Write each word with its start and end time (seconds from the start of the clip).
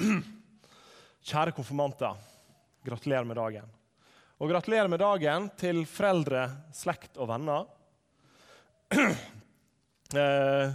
Kjære 1.30 1.52
konfirmanter, 1.56 2.16
gratulerer 2.86 3.26
med 3.28 3.38
dagen. 3.38 3.66
Og 4.40 4.48
gratulerer 4.48 4.88
med 4.88 5.02
dagen 5.02 5.50
til 5.60 5.82
foreldre, 5.88 6.46
slekt 6.76 7.20
og 7.20 7.30
venner. 7.34 7.68
Eh, 10.10 10.70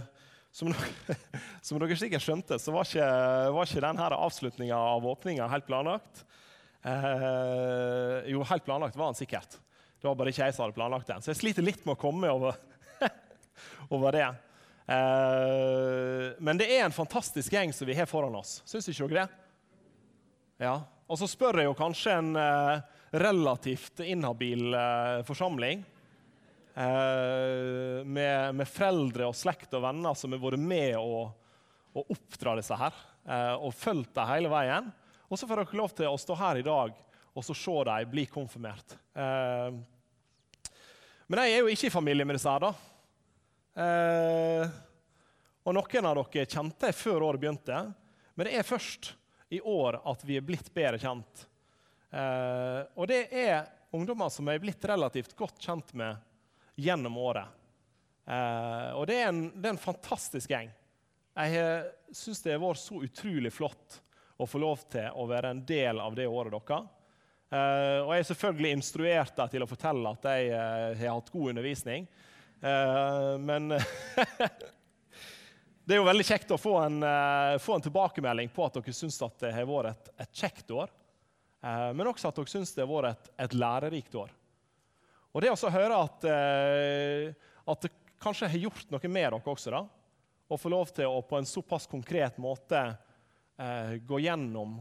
som, 0.48 0.70
som, 1.60 1.76
dere 1.76 1.96
sikkert 2.00 2.24
skjønte, 2.24 2.56
så 2.56 2.72
var 2.72 2.86
ikke, 2.88 3.08
var 3.52 3.68
ikke 3.68 3.82
denne 3.84 4.06
avslutninga 4.16 4.78
av 4.94 5.04
åpninga 5.10 5.50
helt 5.52 5.66
planlagt. 5.68 6.22
Eh, 6.80 8.30
jo, 8.32 8.40
helt 8.48 8.64
planlagt 8.64 8.96
var 8.96 9.10
den 9.10 9.18
sikkert. 9.18 9.58
Det 10.00 10.08
var 10.08 10.16
bare 10.16 10.32
ikke 10.32 10.46
jeg 10.46 10.56
som 10.56 10.64
hadde 10.64 10.78
planlagt 10.78 11.12
den. 11.12 11.20
Så 11.20 11.34
jeg 11.34 11.42
sliter 11.42 11.68
litt 11.68 11.84
med 11.84 11.98
å 11.98 12.00
komme 12.00 12.32
over, 12.32 12.56
over 13.98 14.16
det. 14.16 14.30
Eh, 14.86 16.32
men 16.38 16.58
det 16.60 16.68
er 16.70 16.84
en 16.84 16.94
fantastisk 16.94 17.52
gjeng 17.52 17.72
som 17.74 17.88
vi 17.88 17.96
har 17.98 18.06
foran 18.06 18.36
oss. 18.38 18.60
Syns 18.68 18.88
ikke 18.90 19.08
dere 19.10 19.24
det? 19.24 19.28
Ja. 20.66 20.76
Og 21.06 21.18
så 21.18 21.28
spør 21.30 21.60
jeg 21.60 21.68
jo 21.68 21.78
kanskje 21.78 22.14
en 22.20 22.36
eh, 22.38 22.78
relativt 23.18 24.00
inhabil 24.06 24.74
eh, 24.74 25.20
forsamling. 25.26 25.84
Med, 26.76 28.04
med, 28.52 28.68
foreldre 28.68 29.30
og 29.30 29.36
slekt 29.38 29.72
og 29.78 29.80
venner 29.80 30.12
som 30.12 30.34
har 30.34 30.42
vært 30.42 30.60
med 30.60 30.92
å, 31.00 31.22
å 31.96 32.02
oppdra 32.12 32.52
disse 32.58 32.76
her. 32.76 32.92
Og 33.64 33.72
fulgt 33.72 34.12
dem 34.18 34.28
hele 34.28 34.50
veien. 34.52 34.90
Og 35.24 35.40
så 35.40 35.48
får 35.48 35.62
dere 35.62 35.80
lov 35.80 35.94
til 35.96 36.10
å 36.10 36.20
stå 36.20 36.36
her 36.36 36.60
i 36.60 36.66
dag 36.66 36.92
og 37.32 37.46
så 37.48 37.56
se 37.56 37.78
dem 37.88 38.12
bli 38.12 38.26
konfirmert. 38.28 38.92
Men 41.24 41.40
jeg 41.40 41.54
er 41.54 41.64
jo 41.64 41.72
ikke 41.72 41.88
i 41.88 41.96
familie 41.96 42.28
med 42.28 42.36
disse 42.36 42.52
her, 42.52 42.68
da. 42.68 42.76
Og 45.66 45.74
noen 45.74 46.06
av 46.06 46.18
dere 46.20 46.46
kjente 46.46 46.90
jeg 46.90 46.94
før 46.94 47.24
året 47.26 47.42
begynte. 47.42 47.80
Men 48.38 48.46
det 48.46 48.54
er 48.54 48.66
først 48.66 49.10
i 49.50 49.58
år 49.60 49.98
at 50.06 50.22
vi 50.26 50.38
er 50.38 50.46
blitt 50.46 50.68
bedre 50.74 51.00
kjent. 51.02 51.46
Eh, 52.14 52.80
og 52.94 53.08
det 53.10 53.24
er 53.34 53.66
ungdommer 53.96 54.30
som 54.30 54.46
jeg 54.46 54.60
er 54.60 54.62
blitt 54.62 54.86
relativt 54.86 55.34
godt 55.38 55.58
kjent 55.66 55.90
med 55.98 56.22
gjennom 56.78 57.18
året. 57.18 57.50
Eh, 58.26 58.90
og 58.94 59.06
det 59.10 59.20
er, 59.20 59.30
en, 59.32 59.42
det 59.56 59.64
er, 59.66 59.74
en, 59.74 59.82
fantastisk 59.82 60.54
gjeng. 60.54 60.70
Jeg 61.36 62.14
syns 62.16 62.44
det 62.44 62.54
har 62.54 62.62
vært 62.62 62.80
så 62.80 63.02
utrolig 63.02 63.52
flott 63.52 63.98
å 64.38 64.46
få 64.48 64.60
lov 64.62 64.86
til 64.92 65.10
å 65.18 65.26
være 65.28 65.50
en 65.52 65.64
del 65.66 66.00
av 66.00 66.14
det 66.16 66.28
året 66.30 66.54
deres. 66.54 66.86
Eh, 67.46 67.98
og 68.02 68.10
jeg 68.14 68.22
er 68.22 68.30
selvfølgelig 68.30 68.72
instruert 68.74 69.44
til 69.52 69.62
å 69.62 69.70
fortelle 69.70 70.14
at 70.14 70.30
jeg 70.30 70.48
eh, 70.50 71.02
har 71.02 71.14
hatt 71.14 71.34
god 71.34 71.52
undervisning. 71.52 72.06
Eh, 72.62 73.34
men 73.42 73.76
Det 75.86 75.94
er 75.94 76.00
jo 76.00 76.06
veldig 76.08 76.24
kjekt 76.26 76.50
å 76.50 76.56
få 76.58 76.72
en, 76.82 76.96
uh, 76.98 77.56
få 77.62 77.76
en 77.76 77.84
tilbakemelding 77.84 78.48
på 78.50 78.64
at 78.66 78.74
dere 78.74 78.94
syns 78.96 79.20
at 79.22 79.36
det 79.38 79.52
har 79.54 79.68
vært 79.68 79.92
et, 79.92 80.08
et 80.24 80.40
kjekt 80.40 80.72
år. 80.74 80.90
Uh, 81.62 81.92
men 81.94 82.10
også 82.10 82.32
at 82.32 82.40
dere 82.40 82.50
syns 82.50 82.74
det 82.74 82.82
har 82.82 82.90
vært 82.90 83.12
et, 83.12 83.30
et, 83.44 83.54
lærerikt 83.54 84.18
år. 84.18 84.32
Og 85.30 85.44
det 85.44 85.52
å 85.54 85.70
høre 85.70 86.00
at, 86.08 86.26
uh, 86.26 87.54
at, 87.70 87.86
det 87.86 87.92
kanskje 88.18 88.50
har 88.50 88.64
gjort 88.64 88.90
noe 88.90 89.12
med 89.12 89.28
dere 89.28 89.54
også, 89.54 89.76
da, 89.76 89.84
å 90.50 90.58
få 90.58 90.74
lov 90.74 90.90
til 90.96 91.06
å 91.06 91.22
på 91.22 91.38
en 91.38 91.46
såpass 91.46 91.86
konkret 91.90 92.38
måte 92.42 92.82
gå 93.56 94.18
gjennom 94.20 94.74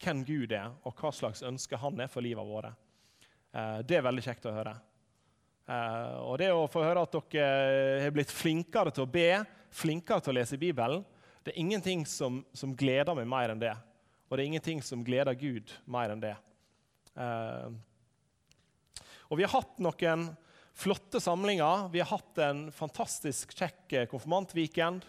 hvem 0.00 0.22
Gud 0.24 0.52
er, 0.56 0.70
og 0.88 0.96
hva 0.96 1.10
slags 1.12 1.42
ønske 1.44 1.76
han 1.76 1.98
er 2.00 2.08
for 2.08 2.24
livet 2.24 2.46
vårt, 2.46 2.70
det 3.84 3.98
er 3.98 4.04
veldig 4.06 4.24
kjekt 4.24 4.46
å 4.48 4.54
høre. 4.56 4.72
og 6.24 6.38
det 6.40 6.48
å 6.56 6.64
få 6.72 6.86
høre 6.86 7.04
at 7.04 7.18
dere 7.18 8.00
har 8.06 8.14
blitt 8.16 8.32
flinkere 8.32 8.94
til 8.96 9.04
å 9.04 9.10
be, 9.12 9.28
flinkere 9.74 10.22
til 10.24 10.32
å 10.34 10.38
lese 10.38 10.58
Bibelen. 10.60 11.04
Det 11.44 11.54
er 11.54 11.62
ingenting 11.62 12.04
som, 12.08 12.42
som, 12.52 12.74
gleder 12.76 13.16
meg 13.16 13.28
mer 13.30 13.52
enn 13.52 13.62
det. 13.62 13.74
Og 14.28 14.36
det 14.36 14.42
er 14.42 14.50
ingenting 14.50 14.82
som 14.84 15.04
gleder 15.04 15.36
Gud 15.38 15.72
mer 15.88 16.12
enn 16.12 16.22
det. 16.22 16.34
Eh. 17.18 17.70
og 19.26 19.40
vi 19.40 19.42
har 19.42 19.50
hatt 19.56 19.80
noen 19.82 20.28
flotte 20.78 21.18
samlinger. 21.20 21.88
Vi 21.90 22.02
har 22.02 22.10
hatt 22.12 22.38
en 22.44 22.66
fantastisk 22.70 23.54
kjekk 23.56 23.94
eh, 23.96 24.06
konfirmantweekend. 24.10 25.06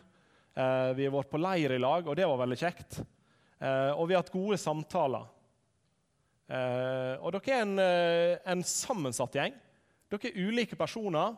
Eh, 0.56 0.92
vi 0.98 1.06
har 1.06 1.14
vært 1.14 1.30
på 1.30 1.42
leir 1.42 1.76
i 1.76 1.82
lag, 1.82 2.08
og 2.08 2.18
det 2.18 2.26
var 2.26 2.42
veldig 2.42 2.58
kjekt. 2.58 3.02
Eh, 3.60 3.92
og 3.94 4.08
vi 4.10 4.16
har 4.16 4.24
hatt 4.24 4.34
gode 4.34 4.58
samtaler. 4.58 5.28
og 6.50 7.30
dere 7.36 7.54
er 7.54 7.62
en, 7.62 7.82
en 8.56 8.64
sammensatt 8.66 9.36
gjeng. 9.38 9.54
Dere 10.10 10.32
er 10.32 10.48
ulike 10.50 10.80
personer 10.80 11.36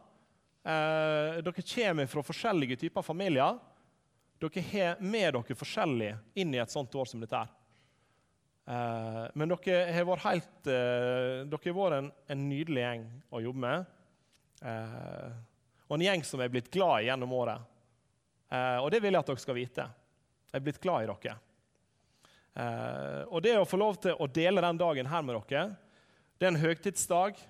Eh, 0.64 1.42
dere 1.42 1.64
kommer 1.66 2.06
fra 2.06 2.24
forskjellige 2.24 2.78
typer 2.84 3.02
familier. 3.02 3.58
Dere 4.42 4.64
har 4.72 5.02
med 5.02 5.34
dere 5.34 5.58
forskjellig 5.58 6.12
inn 6.38 6.54
i 6.54 6.62
et 6.62 6.74
sånt 6.74 6.94
år 6.96 7.10
som 7.10 7.22
dette 7.24 7.38
her. 7.38 7.50
Eh, 8.72 9.24
men 9.34 9.50
dere 9.56 9.82
har 9.90 10.06
vært, 10.06 10.26
helt, 10.28 10.68
eh, 10.70 11.42
dere 11.50 11.66
har 11.66 11.78
vært 11.78 11.98
en, 11.98 12.12
en, 12.30 12.44
nydelig 12.50 12.84
gjeng 12.84 13.08
å 13.34 13.42
jobbe 13.42 13.64
med. 13.66 13.86
Eh, 14.62 15.30
og 15.90 15.98
en 15.98 16.06
gjeng 16.06 16.26
som 16.28 16.42
er 16.44 16.54
blitt 16.54 16.70
glad 16.74 17.02
i 17.02 17.10
gjennom 17.10 17.34
året. 17.34 17.70
Eh, 18.52 18.78
og 18.84 18.92
det 18.94 19.02
vil 19.02 19.16
jeg 19.16 19.24
at 19.24 19.32
dere 19.32 19.44
skal 19.44 19.58
vite. 19.58 19.88
Jeg 20.52 20.60
er 20.60 20.66
blitt 20.68 20.84
glad 20.84 21.06
i 21.08 21.10
dere. 21.10 21.40
Eh, 22.52 23.22
og 23.32 23.42
det 23.42 23.56
å 23.58 23.66
få 23.68 23.80
lov 23.82 23.98
til 24.04 24.14
å 24.14 24.30
dele 24.30 24.62
den 24.62 24.80
dagen 24.80 25.10
her 25.10 25.26
med 25.26 25.42
dere, 25.42 25.72
det 26.38 26.48
er 26.48 26.54
en 26.54 26.62
høgtidsdag. 26.62 27.42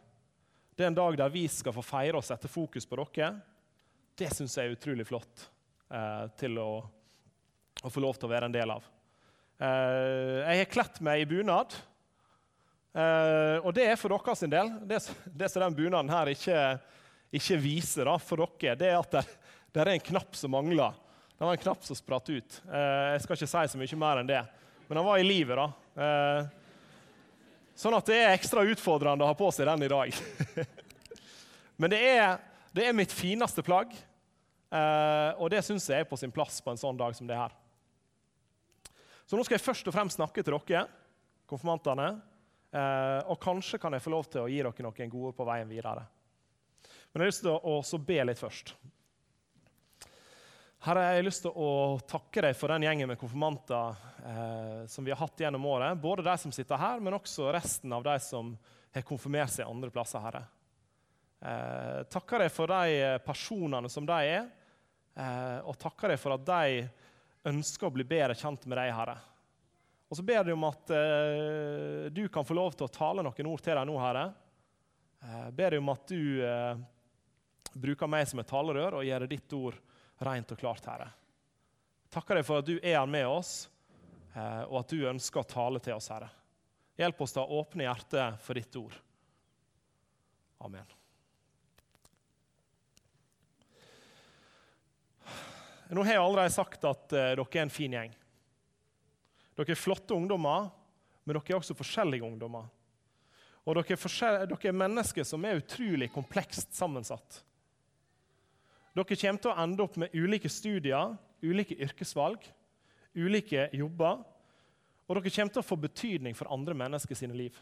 Det 0.81 0.87
er 0.87 0.95
en 0.95 0.95
dag 0.97 1.13
der 1.13 1.29
vi 1.29 1.43
skal 1.45 1.75
få 1.75 1.81
feire 1.85 2.17
og 2.17 2.23
sette 2.25 2.49
fokus 2.49 2.87
på 2.89 2.97
dere. 2.97 3.35
Det 4.17 4.31
syns 4.33 4.55
jeg 4.57 4.65
er 4.65 4.73
utrolig 4.73 5.03
flott 5.05 5.43
eh, 5.93 6.23
til 6.41 6.55
å, 6.57 6.69
å, 7.83 7.91
få 7.93 8.01
lov 8.01 8.17
til 8.17 8.25
å 8.25 8.31
være 8.31 8.47
en 8.49 8.55
del 8.55 8.71
av. 8.73 8.87
Eh, 9.61 10.39
jeg 10.39 10.63
har 10.63 10.71
kledd 10.71 10.95
meg 11.05 11.21
i 11.21 11.27
bunad. 11.29 11.75
Eh, 12.97 13.61
og 13.61 13.69
det 13.77 13.85
er 13.91 13.99
for 14.01 14.09
dere 14.09 14.35
sin 14.39 14.49
del. 14.49 14.71
Det, 14.89 14.97
som 15.53 15.67
den 15.67 15.77
bunaden 15.77 16.09
her 16.09 16.31
ikke, 16.33 16.63
ikke 17.29 17.59
viser 17.61 18.09
da, 18.09 18.17
for 18.17 18.41
dere, 18.41 18.73
det 18.81 18.89
er 18.89 18.97
at 18.97 19.19
det, 19.19 19.23
det, 19.69 19.83
er 19.83 19.91
en 19.93 20.07
knapp 20.09 20.33
som 20.39 20.55
mangler. 20.57 20.97
Det 21.35 21.45
var 21.45 21.59
en 21.59 21.63
knapp 21.67 21.85
som 21.85 21.99
spratt 21.99 22.33
ut. 22.33 22.57
Eh, 22.73 23.05
jeg 23.11 23.21
skal 23.27 23.37
ikke 23.37 23.51
si 23.53 23.63
så 23.75 23.83
mye 23.83 24.01
mer 24.07 24.23
enn 24.23 24.33
det. 24.33 24.41
Men 24.89 25.03
han 25.03 25.09
var 25.11 25.21
i 25.21 25.29
livet. 25.29 25.61
da. 25.61 26.49
Sånn 27.77 27.95
at 27.97 28.07
det 28.09 28.17
er 28.19 28.35
ekstra 28.35 28.63
utfordrende 28.67 29.25
å 29.25 29.31
ha 29.31 29.37
på 29.37 29.49
seg 29.55 29.69
den 29.69 29.85
i 29.87 29.91
dag. 29.91 30.15
Men 31.81 31.93
det 31.93 32.01
er, 32.05 32.41
det 32.75 32.85
er, 32.87 32.97
mitt 32.97 33.13
fineste 33.15 33.63
plagg, 33.65 33.93
eh, 34.69 35.31
og 35.41 35.49
det 35.53 35.63
syns 35.65 35.87
jeg 35.89 36.03
er 36.03 36.09
på 36.09 36.19
sin 36.19 36.33
plass 36.33 36.59
på 36.61 36.73
en 36.73 36.81
sånn 36.81 36.99
dag 36.99 37.15
som 37.17 37.29
det 37.29 37.39
her. 37.39 37.55
Så 39.25 39.39
nå 39.39 39.45
skal 39.47 39.57
jeg 39.57 39.65
først 39.65 39.87
og 39.87 39.95
fremst 39.95 40.19
snakke 40.19 40.43
til 40.43 40.57
dere, 40.57 40.85
konfirmantene. 41.49 42.09
Eh, 42.71 43.19
og 43.31 43.39
kanskje 43.43 43.79
kan 43.81 43.95
jeg 43.95 44.03
få 44.03 44.13
lov 44.13 44.27
til 44.31 44.45
å 44.45 44.49
gi 44.51 44.61
dere 44.61 44.85
noen 44.85 45.11
gode 45.11 45.33
på 45.35 45.47
veien 45.47 45.71
videre. 45.71 46.05
Men 47.11 47.23
jeg 47.23 47.25
har 47.25 47.31
lyst 47.31 47.45
til 47.47 47.55
å 47.55 48.03
be 48.07 48.19
litt 48.27 48.39
først. 48.39 48.75
Herre, 50.81 51.01
jeg 51.11 51.19
har 51.19 51.25
lyst 51.27 51.43
til 51.45 51.57
å 51.61 51.71
takke 52.09 52.41
deg 52.41 52.55
for 52.57 52.71
den 52.73 52.81
gjengen 52.87 53.11
med 53.11 53.19
konfirmanter 53.21 53.99
eh, 54.25 54.77
som 54.89 55.05
vi 55.05 55.11
har 55.13 55.19
hatt 55.19 55.43
gjennom 55.43 55.67
året. 55.69 55.99
Både 56.01 56.23
de 56.25 56.33
som 56.41 56.53
sitter 56.55 56.79
her, 56.81 57.03
men 57.05 57.13
også 57.13 57.51
resten 57.53 57.93
av 57.93 58.01
de 58.07 58.15
som 58.25 58.49
har 58.89 59.05
konfirmert 59.05 59.53
seg 59.53 59.69
andre 59.69 59.91
plasser. 59.93 60.23
Herre. 60.23 60.41
Eh, 61.37 61.99
takker 62.09 62.41
deg 62.41 62.49
for 62.55 62.73
de 62.73 63.11
personene 63.27 63.91
som 63.93 64.07
de 64.09 64.17
er, 64.31 64.47
eh, 65.21 65.59
og 65.69 65.77
takker 65.83 66.15
deg 66.15 66.23
for 66.23 66.33
at 66.33 66.49
de 66.49 66.81
ønsker 67.53 67.91
å 67.91 67.93
bli 67.99 68.07
bedre 68.15 68.39
kjent 68.41 68.65
med 68.65 68.81
deg, 68.81 68.89
Herre. 68.97 69.15
Og 70.09 70.17
så 70.17 70.25
ber 70.25 70.41
jeg 70.41 70.57
om 70.57 70.65
at 70.71 70.95
eh, 70.97 72.09
du 72.09 72.23
kan 72.33 72.47
få 72.49 72.57
lov 72.57 72.73
til 72.73 72.89
å 72.89 72.95
tale 72.97 73.21
noen 73.21 73.53
ord 73.53 73.61
til 73.61 73.77
dem 73.77 73.91
nå, 73.91 74.01
Herre. 74.01 74.25
Eh, 75.29 75.47
ber 75.61 75.77
jeg 75.77 75.85
om 75.85 75.93
at 75.93 76.09
du 76.09 76.41
eh, 76.41 76.83
bruker 77.77 78.09
meg 78.17 78.25
som 78.33 78.41
et 78.41 78.49
talerør 78.49 79.03
og 79.03 79.09
gjør 79.11 79.29
ditt 79.37 79.57
ord 79.61 79.77
rent 80.25 80.53
og 80.53 80.59
klart, 80.59 80.85
Herre. 80.87 81.09
Takker 82.11 82.37
deg 82.37 82.45
for 82.47 82.61
at 82.61 82.67
du 82.67 82.75
er 82.77 82.99
her 82.99 83.09
med 83.09 83.27
oss, 83.29 83.69
eh, 84.35 84.63
og 84.67 84.81
at 84.81 84.93
du 84.93 85.07
ønsker 85.09 85.41
å 85.41 85.47
tale 85.47 85.81
til 85.83 85.95
oss, 85.95 86.09
Herre. 86.11 86.29
Hjelp 86.99 87.21
oss 87.23 87.35
til 87.35 87.43
å 87.43 87.61
åpne 87.61 87.87
hjertet 87.87 88.41
for 88.43 88.59
ditt 88.59 88.75
ord. 88.77 88.97
Amen. 90.61 90.97
Nå 95.91 96.03
har 96.07 96.15
jeg 96.15 96.23
allerede 96.23 96.53
sagt 96.53 96.85
at 96.87 97.11
uh, 97.11 97.31
dere 97.35 97.43
er 97.43 97.65
en 97.65 97.73
fin 97.73 97.91
gjeng. 97.91 98.13
Dere 99.59 99.73
er 99.73 99.79
flotte 99.79 100.15
ungdommer, 100.15 100.69
men 101.25 101.35
dere 101.35 101.51
er 101.51 101.57
også 101.57 101.75
forskjellige 101.75 102.23
ungdommer. 102.23 102.69
Og 103.65 103.75
dere 103.75 103.97
er, 103.97 104.45
dere 104.47 104.69
er 104.69 104.77
mennesker 104.77 105.27
som 105.27 105.43
er 105.45 105.59
utrolig 105.59 106.07
komplekst 106.13 106.71
sammensatt. 106.77 107.41
Dere 108.91 109.15
kommer 109.15 109.39
til 109.39 109.51
å 109.53 109.59
ende 109.63 109.83
opp 109.85 109.95
med 110.01 110.15
ulike 110.15 110.49
studier, 110.51 111.13
ulike 111.41 111.77
yrkesvalg, 111.79 112.43
ulike 113.15 113.69
jobber. 113.75 114.19
Og 115.07 115.15
dere 115.17 115.31
kommer 115.31 115.55
til 115.55 115.63
å 115.63 115.67
få 115.67 115.77
betydning 115.79 116.35
for 116.35 116.51
andre 116.51 116.75
mennesker 116.77 117.15
sine 117.15 117.37
liv. 117.37 117.55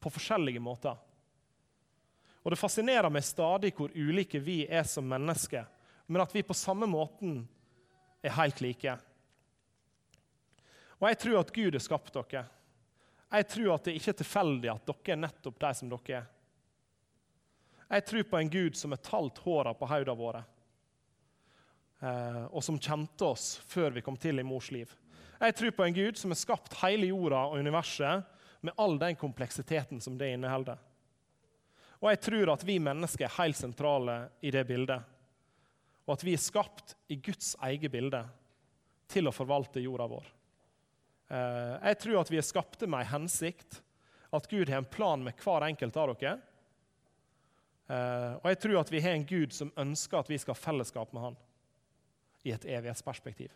På 0.00 0.12
forskjellige 0.12 0.62
måter. 0.62 0.96
Og 2.42 2.52
Det 2.54 2.60
fascinerer 2.60 3.12
meg 3.12 3.26
stadig 3.26 3.74
hvor 3.76 3.92
ulike 3.92 4.40
vi 4.40 4.62
er 4.64 4.86
som 4.88 5.04
mennesker, 5.04 5.66
men 6.06 6.22
at 6.22 6.32
vi 6.32 6.46
på 6.46 6.56
samme 6.56 6.86
måten 6.88 7.42
er 8.24 8.32
helt 8.38 8.62
like. 8.64 8.94
Og 10.98 11.08
jeg 11.10 11.18
tror 11.20 11.40
at 11.42 11.52
Gud 11.52 11.76
har 11.76 11.84
skapt 11.84 12.14
dere. 12.16 12.46
Jeg 13.28 13.48
tror 13.52 13.74
at 13.74 13.84
det 13.84 13.98
ikke 13.98 14.14
er 14.14 14.20
tilfeldig 14.22 14.70
at 14.72 14.88
dere 14.88 15.14
er 15.14 15.20
nettopp 15.26 15.60
de 15.60 15.72
som 15.76 15.92
dere 15.92 16.22
er. 16.22 16.30
Jeg 17.88 18.04
tror 18.04 18.22
på 18.28 18.36
en 18.36 18.50
Gud 18.52 18.76
som 18.76 18.92
har 18.92 19.00
talt 19.04 19.38
håra 19.44 19.72
på 19.74 19.88
hodene 19.88 20.16
våre, 20.18 20.42
eh, 22.04 22.44
og 22.50 22.64
som 22.64 22.80
kjente 22.80 23.24
oss 23.24 23.54
før 23.64 23.96
vi 23.96 24.04
kom 24.04 24.18
til 24.20 24.40
i 24.40 24.44
mors 24.44 24.68
liv. 24.74 24.92
Jeg 25.38 25.54
tror 25.56 25.72
på 25.72 25.86
en 25.86 25.96
Gud 25.96 26.18
som 26.20 26.34
har 26.34 26.40
skapt 26.40 26.76
hele 26.82 27.08
jorda 27.08 27.46
og 27.48 27.62
universet 27.62 28.26
med 28.60 28.74
all 28.76 28.98
den 29.00 29.16
kompleksiteten 29.16 30.02
som 30.04 30.18
det 30.18 30.34
inneholder. 30.34 30.76
Og 32.02 32.10
jeg 32.12 32.20
tror 32.26 32.52
at 32.52 32.64
vi 32.66 32.78
mennesker 32.82 33.26
er 33.26 33.36
helt 33.38 33.58
sentrale 33.58 34.18
i 34.44 34.52
det 34.54 34.64
bildet. 34.68 35.00
Og 36.06 36.14
at 36.14 36.24
vi 36.26 36.34
er 36.36 36.42
skapt 36.42 36.94
i 37.08 37.18
Guds 37.22 37.54
eget 37.66 37.92
bilde 37.92 38.20
til 39.08 39.28
å 39.28 39.34
forvalte 39.34 39.82
jorda 39.82 40.06
vår. 40.10 40.28
Eh, 41.28 41.74
jeg 41.90 42.00
tror 42.04 42.20
at 42.20 42.30
vi 42.32 42.40
er 42.40 42.46
skapte 42.46 42.88
med 42.90 43.04
en 43.04 43.12
hensikt, 43.14 43.80
at 44.28 44.48
Gud 44.50 44.68
har 44.68 44.82
en 44.82 44.90
plan 44.90 45.22
med 45.24 45.40
hver 45.40 45.64
enkelt 45.70 45.96
av 45.96 46.12
dere. 46.12 46.36
Eh, 47.88 48.32
og 48.36 48.50
jeg 48.52 48.60
tror 48.60 48.82
at 48.82 48.90
vi 48.92 49.00
har 49.00 49.16
en 49.16 49.24
Gud 49.28 49.54
som 49.56 49.72
ønsker 49.80 50.20
at 50.20 50.28
vi 50.28 50.38
skal 50.40 50.52
ha 50.52 50.60
fellesskap 50.60 51.14
med 51.16 51.24
han 51.24 51.38
i 52.44 52.52
et 52.52 52.66
evighetsperspektiv. 52.68 53.54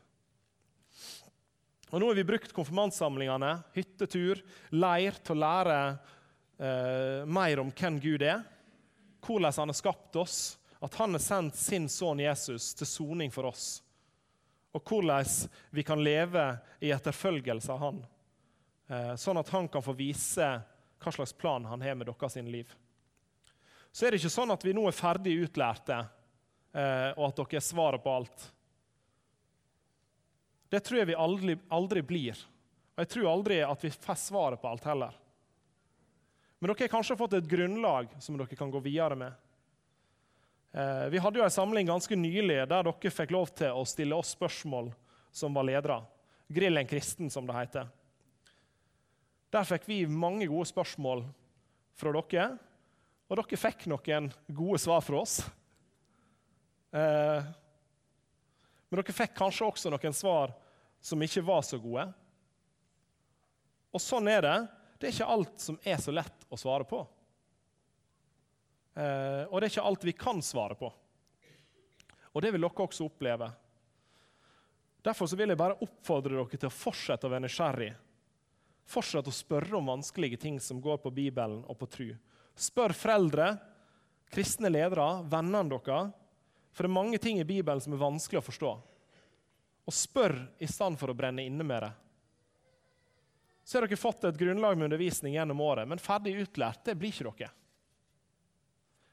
Og 1.92 2.00
Nå 2.00 2.08
har 2.08 2.16
vi 2.16 2.24
brukt 2.24 2.54
konfirmantsamlingene, 2.56 3.52
hyttetur, 3.76 4.40
leir, 4.72 5.18
til 5.20 5.36
å 5.36 5.42
lære 5.42 5.76
eh, 5.92 7.28
mer 7.28 7.60
om 7.60 7.72
hvem 7.76 8.00
Gud 8.00 8.24
er. 8.24 8.40
Hvordan 9.22 9.52
han 9.58 9.72
har 9.72 9.78
skapt 9.78 10.16
oss, 10.16 10.38
at 10.82 10.96
han 10.98 11.12
har 11.14 11.22
sendt 11.22 11.60
sin 11.60 11.90
sønn 11.92 12.24
Jesus 12.24 12.72
til 12.78 12.88
soning 12.88 13.30
for 13.34 13.50
oss. 13.52 13.82
Og 14.72 14.80
hvordan 14.88 15.28
vi 15.76 15.84
kan 15.84 16.00
leve 16.00 16.46
i 16.80 16.94
etterfølgelse 16.96 17.76
av 17.76 17.84
han, 17.84 18.00
eh, 18.88 19.12
sånn 19.20 19.42
at 19.42 19.52
han 19.52 19.68
kan 19.68 19.84
få 19.84 19.92
vise 19.98 20.48
hva 21.02 21.12
slags 21.12 21.36
plan 21.36 21.68
han 21.68 21.84
har 21.84 21.98
med 21.98 22.08
deres 22.08 22.40
liv 22.48 22.72
så 23.92 24.06
er 24.06 24.12
det 24.12 24.22
ikke 24.22 24.32
sånn 24.32 24.54
at 24.54 24.64
vi 24.64 24.72
nå 24.76 24.86
er 24.88 24.96
ferdig 24.96 25.36
utlærte, 25.44 25.98
eh, 26.72 27.10
og 27.12 27.26
at 27.28 27.40
dere 27.42 27.58
er 27.60 27.64
svaret 27.64 28.02
på 28.02 28.12
alt. 28.12 28.46
Det 30.72 30.80
tror 30.80 31.02
jeg 31.02 31.10
vi 31.10 31.18
aldri, 31.20 31.56
aldri 31.68 32.02
blir. 32.06 32.38
Og 32.96 33.04
jeg 33.04 33.10
tror 33.12 33.28
aldri 33.28 33.60
at 33.64 33.84
vi 33.84 33.90
får 33.92 34.18
svaret 34.20 34.60
på 34.62 34.70
alt 34.70 34.88
heller. 34.88 35.18
Men 36.58 36.70
dere 36.70 36.86
har 36.86 36.94
kanskje 36.94 37.18
fått 37.20 37.36
et 37.36 37.48
grunnlag 37.50 38.08
som 38.22 38.38
dere 38.40 38.56
kan 38.56 38.72
gå 38.72 38.80
videre 38.80 39.18
med. 39.18 39.36
Eh, 40.72 41.06
vi 41.12 41.20
hadde 41.20 41.40
jo 41.40 41.44
en 41.44 41.52
samling 41.52 41.90
ganske 41.90 42.16
nylig 42.16 42.62
der 42.70 42.88
dere 42.88 43.12
fikk 43.12 43.34
lov 43.36 43.52
til 43.52 43.76
å 43.76 43.84
stille 43.84 44.16
oss 44.16 44.32
spørsmål 44.32 44.88
som 45.28 45.52
var 45.52 45.68
ledere. 45.68 46.00
Grill 46.48 46.80
en 46.80 46.88
kristen, 46.88 47.28
som 47.32 47.44
det 47.48 47.56
heter. 47.56 47.92
Der 49.52 49.68
fikk 49.68 49.84
vi 49.88 50.04
mange 50.08 50.48
gode 50.48 50.70
spørsmål 50.72 51.26
fra 52.00 52.16
dere 52.16 52.46
og 53.32 53.38
dere 53.40 53.56
fikk 53.56 53.86
noen 53.88 54.28
gode 54.52 54.78
svar 54.82 55.00
fra 55.00 55.22
oss. 55.22 55.38
Eh, 56.92 57.46
men 58.88 59.00
dere 59.00 59.14
fikk 59.16 59.32
kanskje 59.38 59.70
også 59.70 59.92
noen 59.92 60.12
svar 60.12 60.52
som 61.00 61.22
ikke 61.24 61.40
var 61.46 61.62
så 61.64 61.78
gode. 61.80 62.04
Og 63.88 64.02
sånn 64.04 64.28
er 64.28 64.44
det. 64.44 64.56
Det 65.00 65.08
er 65.08 65.14
ikke 65.16 65.32
alt 65.32 65.64
som 65.64 65.78
er 65.80 65.96
så 66.04 66.12
lett 66.12 66.44
å 66.52 66.58
svare 66.60 66.84
på. 66.88 67.00
Eh, 69.00 69.48
og 69.48 69.56
det 69.56 69.64
er 69.64 69.72
ikke 69.72 69.86
alt 69.88 70.04
vi 70.04 70.14
kan 70.16 70.44
svare 70.44 70.76
på. 70.76 70.90
Og 72.36 72.44
det 72.44 72.50
vil 72.52 72.66
dere 72.66 72.84
også 72.84 73.06
oppleve. 73.08 73.48
Derfor 75.02 75.32
vil 75.40 75.54
jeg 75.54 75.60
bare 75.62 75.80
oppfordre 75.80 76.36
dere 76.36 76.60
til 76.60 76.68
å 76.68 76.74
fortsette 76.74 77.26
å 77.26 77.32
være 77.32 77.46
nysgjerrig. 77.46 77.88
Fortsette 78.92 79.32
å 79.32 79.40
spørre 79.40 79.80
om 79.80 79.88
vanskelige 79.88 80.42
ting 80.44 80.60
som 80.60 80.84
går 80.84 81.00
på 81.00 81.14
Bibelen 81.16 81.64
og 81.64 81.80
på 81.80 81.88
tru. 81.96 82.12
Spør 82.54 82.94
foreldre, 82.96 83.54
kristne 84.32 84.70
ledere, 84.72 85.22
vennene 85.28 85.64
deres. 85.72 86.12
For 86.72 86.84
det 86.84 86.90
er 86.90 86.96
mange 86.96 87.18
ting 87.20 87.40
i 87.40 87.48
Bibelen 87.48 87.80
som 87.84 87.92
er 87.92 88.00
vanskelig 88.00 88.40
å 88.40 88.46
forstå. 88.46 88.72
Og 89.84 89.94
spør 89.94 90.36
i 90.62 90.68
stedet 90.70 91.00
for 91.00 91.12
å 91.12 91.16
brenne 91.16 91.44
inne 91.44 91.66
med 91.66 91.84
det. 91.84 91.90
Så 93.64 93.78
har 93.78 93.86
dere 93.86 94.00
fått 94.00 94.24
et 94.24 94.38
grunnlag 94.38 94.76
med 94.76 94.84
undervisning 94.88 95.34
gjennom 95.36 95.60
året, 95.62 95.88
men 95.88 96.00
ferdig 96.02 96.34
utlært 96.42 96.84
det 96.84 96.96
blir 96.98 97.12
ikke 97.12 97.30
dere. 97.30 97.50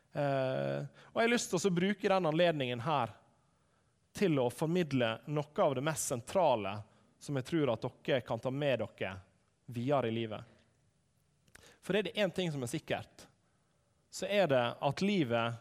Eh, 0.09 0.85
og 1.11 1.19
Jeg 1.19 1.27
har 1.27 1.33
lyst 1.35 1.51
til 1.51 1.69
å 1.69 1.73
bruke 1.73 2.09
denne 2.09 2.31
anledningen 2.31 2.81
her 2.81 3.13
til 4.15 4.39
å 4.41 4.49
formidle 4.49 5.19
noe 5.29 5.65
av 5.65 5.75
det 5.77 5.83
mest 5.85 6.09
sentrale 6.09 6.73
som 7.21 7.37
jeg 7.37 7.45
tror 7.45 7.73
at 7.73 7.85
dere 7.85 8.25
kan 8.25 8.41
ta 8.41 8.51
med 8.51 8.81
dere 8.81 9.13
videre 9.69 10.09
i 10.09 10.15
livet. 10.15 10.41
For 11.85 11.95
er 11.95 12.07
det 12.07 12.17
én 12.17 12.33
ting 12.33 12.49
som 12.51 12.63
er 12.65 12.71
sikkert, 12.71 13.28
så 14.09 14.25
er 14.25 14.49
det 14.49 14.63
at 14.81 15.03
livet 15.05 15.59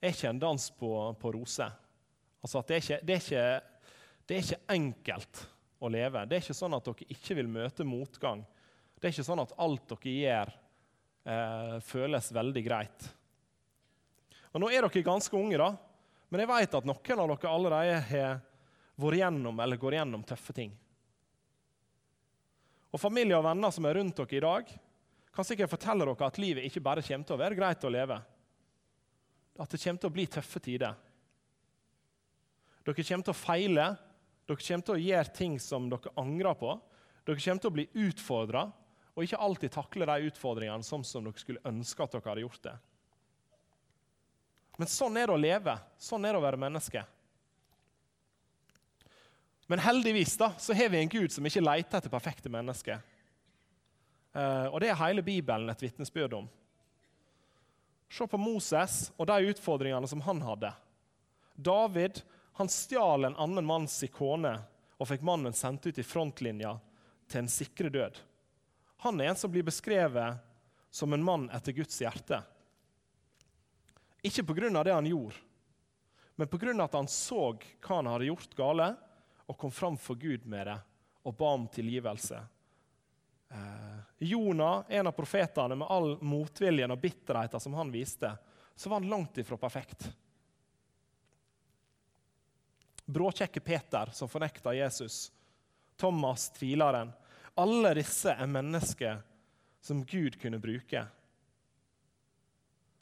er 0.00 0.14
ikke 0.14 0.30
en 0.30 0.40
dans 0.40 0.70
på, 0.80 0.90
på 1.20 1.32
roser. 1.36 1.72
Altså 2.40 2.62
det 2.66 2.76
er, 2.76 2.84
ikke, 2.84 3.00
det, 3.04 3.14
er 3.16 3.24
ikke, 3.24 3.90
det 4.24 4.36
er 4.36 4.44
ikke 4.46 4.74
enkelt 4.76 5.42
å 5.80 5.90
leve. 5.92 6.24
Det 6.28 6.38
er 6.38 6.44
ikke 6.44 6.56
sånn 6.56 6.76
at 6.76 6.88
dere 6.88 7.12
ikke 7.12 7.36
vil 7.36 7.50
møte 7.52 7.86
motgang. 7.88 8.42
Det 8.96 9.08
er 9.08 9.14
ikke 9.14 9.28
sånn 9.28 9.44
at 9.44 9.54
alt 9.60 9.92
dere 9.92 10.14
gjør, 10.16 10.52
eh, 11.32 11.76
føles 11.84 12.32
veldig 12.36 12.64
greit. 12.64 13.08
Og 14.50 14.62
Nå 14.62 14.70
er 14.72 14.84
dere 14.86 15.06
ganske 15.06 15.36
unge, 15.36 15.60
da, 15.60 15.70
men 16.30 16.42
jeg 16.42 16.50
vet 16.50 16.78
at 16.78 16.86
noen 16.88 17.24
av 17.24 17.32
dere 17.34 17.52
allerede 17.52 18.00
har 18.10 18.40
vært 19.00 19.20
gjennom 19.20 19.60
eller 19.60 19.80
går 19.80 20.00
gjennom 20.00 20.24
tøffe 20.26 20.56
ting. 20.56 20.72
Og 22.90 22.98
Familie 23.00 23.38
og 23.38 23.46
venner 23.46 23.72
som 23.74 23.86
er 23.86 24.00
rundt 24.00 24.18
dere 24.18 24.36
i 24.36 24.44
dag, 24.44 24.72
kan 25.40 25.48
sikkert 25.48 25.72
fortelle 25.72 26.04
dere 26.04 26.26
at 26.28 26.38
livet 26.40 26.66
ikke 26.68 26.82
bare 26.84 27.04
kommer 27.04 27.24
til 27.24 27.36
å 27.36 27.40
være 27.40 27.56
greit 27.56 27.84
å 27.88 27.92
leve. 27.92 28.18
At 29.60 29.72
det 29.72 29.80
kommer 29.80 30.02
til 30.02 30.10
å 30.10 30.14
bli 30.18 30.26
tøffe 30.28 30.60
tider. 30.60 30.98
Dere 32.84 33.04
kommer 33.06 33.24
til 33.24 33.32
å 33.32 33.40
feile, 33.40 33.86
dere 34.44 34.60
kommer 34.66 34.84
til 34.84 34.96
å 34.98 35.00
gjøre 35.00 35.34
ting 35.36 35.56
som 35.62 35.88
dere 35.88 36.12
angrer 36.20 36.58
på. 36.60 36.74
Dere 37.24 37.40
kommer 37.40 37.64
til 37.64 37.72
å 37.72 37.76
bli 37.78 37.86
utfordra 38.04 38.66
og 39.14 39.24
ikke 39.24 39.40
alltid 39.42 39.72
takle 39.74 40.06
de 40.08 40.28
utfordringene 40.30 40.86
sånn 40.86 41.06
som 41.08 41.24
dere 41.24 41.40
skulle 41.40 41.64
ønske 41.68 42.04
at 42.04 42.12
dere 42.14 42.30
hadde 42.30 42.44
gjort 42.44 42.66
det. 42.68 42.76
Men 44.80 44.88
sånn 44.88 45.16
er 45.20 45.28
det 45.28 45.34
å 45.34 45.40
leve. 45.40 45.76
Sånn 46.00 46.24
er 46.24 46.32
det 46.32 46.40
å 46.40 46.44
være 46.44 46.60
menneske. 46.60 47.02
Men 49.72 49.82
heldigvis 49.84 50.36
da, 50.40 50.52
så 50.58 50.76
har 50.76 50.92
vi 50.92 51.00
en 51.00 51.12
Gud 51.12 51.32
som 51.32 51.46
ikke 51.46 51.64
leter 51.64 52.00
etter 52.00 52.12
perfekte 52.12 52.52
mennesker. 52.52 53.00
Eh, 54.32 54.66
og 54.66 54.80
Det 54.80 54.90
er 54.90 55.00
hele 55.00 55.22
Bibelen 55.22 55.70
et 55.70 55.82
vitnesbyrd 55.82 56.34
om. 56.34 56.48
Se 58.10 58.26
på 58.26 58.38
Moses 58.38 59.12
og 59.16 59.26
de 59.30 59.52
utfordringene 59.52 60.08
som 60.10 60.22
han 60.26 60.42
hadde. 60.42 60.72
David 61.54 62.22
han 62.58 62.68
stjal 62.68 63.24
en 63.24 63.38
annen 63.40 63.66
manns 63.66 64.02
kone 64.12 64.56
og 65.00 65.08
fikk 65.08 65.22
mannen 65.24 65.54
sendt 65.56 65.86
ut 65.86 65.98
i 65.98 66.04
frontlinja 66.04 66.74
til 67.30 67.42
en 67.42 67.48
sikre 67.48 67.88
død. 67.88 68.18
Han 69.06 69.20
er 69.20 69.30
en 69.30 69.38
som 69.38 69.52
blir 69.52 69.64
beskrevet 69.64 70.42
som 70.90 71.14
en 71.14 71.24
mann 71.24 71.46
etter 71.54 71.72
Guds 71.72 71.96
hjerte. 72.02 72.42
Ikke 74.20 74.44
pga. 74.44 74.82
det 74.84 74.92
han 74.92 75.06
gjorde, 75.06 75.36
men 76.36 76.48
pga. 76.48 76.84
at 76.84 76.94
han 76.98 77.08
så 77.08 77.54
hva 77.56 77.96
han 77.96 78.10
hadde 78.10 78.28
gjort 78.28 78.56
gale, 78.56 78.90
og 79.46 79.58
kom 79.58 79.70
fram 79.70 79.96
for 79.96 80.14
Gud 80.14 80.44
med 80.46 80.66
det 80.66 80.78
og 81.24 81.36
ba 81.36 81.54
om 81.56 81.66
tilgivelse. 81.68 82.38
Eh, 83.50 84.00
Jonah, 84.18 84.84
en 84.88 85.06
av 85.06 85.12
profetene, 85.12 85.74
med 85.74 85.88
all 85.90 86.16
motviljen 86.22 86.90
og 86.90 87.00
bitterheten 87.00 87.60
som 87.60 87.74
han 87.74 87.92
viste, 87.92 88.32
så 88.76 88.88
var 88.88 89.00
han 89.00 89.08
langt 89.10 89.38
ifra 89.38 89.56
perfekt. 89.56 90.10
Bråkjekke 93.04 93.60
Peter, 93.60 94.10
som 94.12 94.28
fornekta 94.28 94.74
Jesus. 94.74 95.32
Thomas, 95.96 96.50
tvileren. 96.50 97.12
Alle 97.54 97.94
disse 97.98 98.32
er 98.32 98.46
mennesker 98.46 99.18
som 99.80 100.04
Gud 100.04 100.38
kunne 100.40 100.60
bruke. 100.62 101.02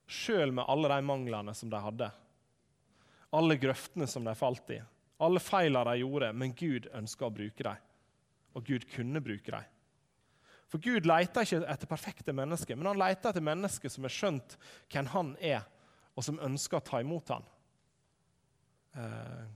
Sjøl 0.08 0.54
med 0.56 0.64
alle 0.64 0.88
de 0.88 1.04
manglene 1.04 1.54
som 1.54 1.70
de 1.70 1.80
hadde. 1.82 2.08
Alle 3.36 3.58
grøftene 3.60 4.06
som 4.08 4.24
de 4.24 4.34
falt 4.38 4.70
i. 4.72 4.80
Alle 5.20 5.42
feilene 5.42 5.84
de 5.92 6.00
gjorde, 6.00 6.32
men 6.32 6.54
Gud 6.56 6.88
ønska 6.94 7.26
å 7.26 7.34
bruke 7.34 7.66
dem. 7.66 7.82
Og 8.56 8.64
Gud 8.64 8.86
kunne 8.94 9.20
bruke 9.20 9.52
dem. 9.52 9.66
For 10.68 10.82
Gud 10.84 11.06
leter 11.08 11.46
ikke 11.46 11.62
etter 11.64 11.88
perfekte 11.88 12.34
mennesker, 12.36 12.76
men 12.76 12.90
han 12.90 13.00
leter 13.00 13.30
etter 13.30 13.44
mennesker 13.44 13.92
som 13.92 14.04
har 14.04 14.12
skjønt 14.12 14.58
hvem 14.92 15.08
han 15.14 15.32
er, 15.40 15.64
og 16.12 16.26
som 16.26 16.40
ønsker 16.44 16.78
å 16.78 16.84
ta 16.84 17.00
imot 17.00 17.32
han. 17.32 17.46
Eh, 18.98 19.46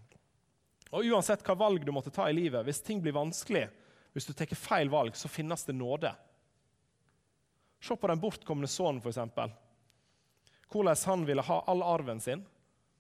og 0.93 1.09
Uansett 1.09 1.45
hva 1.45 1.57
valg 1.59 1.85
du 1.85 1.93
måtte 1.93 2.13
ta 2.13 2.29
i 2.29 2.37
livet, 2.37 2.65
hvis 2.65 2.83
ting 2.85 3.01
blir 3.05 3.17
vanskelig, 3.17 3.67
hvis 4.13 4.29
du 4.29 4.33
tar 4.37 4.51
feil 4.57 4.93
valg, 4.93 5.17
så 5.17 5.29
finnes 5.29 5.65
det 5.65 5.77
nåde. 5.77 6.13
Se 7.83 7.97
på 7.97 8.09
den 8.09 8.21
bortkomne 8.23 8.69
sønnen, 8.71 9.01
f.eks. 9.03 9.19
Hvordan 10.73 11.05
han 11.07 11.25
ville 11.29 11.45
ha 11.45 11.59
all 11.69 11.83
arven 11.85 12.21
sin. 12.21 12.45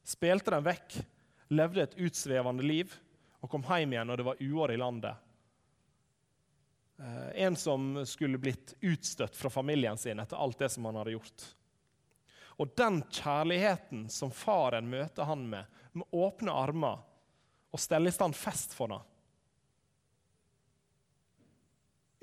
Spilte 0.04 0.50
den 0.50 0.64
vekk, 0.66 0.97
levde 1.54 1.85
et 1.85 1.99
utsvevende 2.00 2.64
liv 2.66 2.92
og 3.42 3.50
kom 3.52 3.64
hjem 3.69 3.95
igjen 3.95 4.09
når 4.11 4.21
det 4.21 4.26
var 4.26 4.42
uår 4.42 4.73
i 4.75 4.81
landet. 4.81 5.28
En 7.34 7.56
som 7.56 8.02
skulle 8.06 8.38
blitt 8.38 8.75
utstøtt 8.80 9.37
fra 9.37 9.50
familien 9.50 9.99
sin 9.99 10.20
etter 10.22 10.38
alt 10.38 10.58
det 10.61 10.68
som 10.70 10.84
han 10.87 10.99
hadde 11.00 11.14
gjort. 11.16 11.46
Og 12.61 12.75
den 12.78 13.00
kjærligheten 13.11 14.04
som 14.12 14.30
faren 14.30 14.90
møter 14.90 15.26
han 15.26 15.46
med, 15.50 15.64
med 15.92 16.06
åpne 16.14 16.52
armer 16.54 17.00
og 17.72 17.80
steller 17.80 18.12
i 18.12 18.14
stand 18.14 18.37
fest 18.37 18.76
for 18.76 18.92
ham 18.92 19.08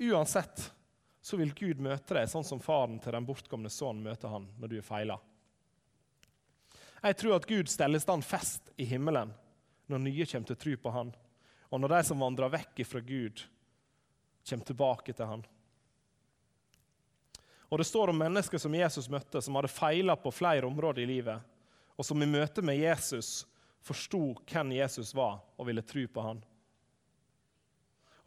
Uansett 0.00 0.72
så 1.20 1.36
vil 1.36 1.52
Gud 1.52 1.80
møte 1.84 2.16
deg 2.16 2.28
sånn 2.32 2.46
som 2.46 2.60
faren 2.64 2.96
til 3.04 3.12
den 3.12 3.26
bortkomne 3.28 3.68
sønnen 3.68 4.06
møter 4.06 4.32
han 4.32 4.46
når 4.56 4.70
du 4.72 4.76
er 4.78 4.86
feila. 4.86 5.18
Jeg 7.04 7.18
tror 7.20 7.36
at 7.36 7.48
Gud 7.48 7.68
steller 7.68 8.00
i 8.00 8.04
stand 8.04 8.24
fest 8.24 8.72
i 8.80 8.86
himmelen 8.88 9.34
når 9.92 10.02
nye 10.06 10.26
kommer 10.30 10.48
til 10.48 10.60
tro 10.62 10.76
på 10.80 10.94
han, 10.94 11.12
og 11.68 11.82
når 11.82 11.92
de 11.92 12.00
som 12.08 12.24
vandrer 12.24 12.52
vekk 12.54 12.80
fra 12.88 13.02
Gud, 13.04 13.44
kommer 14.48 14.64
tilbake 14.64 15.12
til 15.12 15.26
han. 15.26 15.44
Og 17.70 17.78
Det 17.78 17.86
står 17.86 18.10
om 18.10 18.18
mennesker 18.18 18.58
som 18.58 18.74
Jesus 18.74 19.08
møtte, 19.08 19.42
som 19.42 19.54
hadde 19.54 19.70
feila 19.70 20.16
på 20.18 20.32
flere 20.34 20.66
områder 20.66 21.04
i 21.04 21.06
livet, 21.06 21.38
og 21.96 22.04
som 22.04 22.22
i 22.22 22.26
møte 22.26 22.64
med 22.66 22.80
Jesus 22.80 23.44
forsto 23.86 24.34
hvem 24.50 24.72
Jesus 24.74 25.14
var, 25.14 25.38
og 25.56 25.68
ville 25.68 25.84
tro 25.86 26.02
på 26.10 26.24
han. 26.24 26.40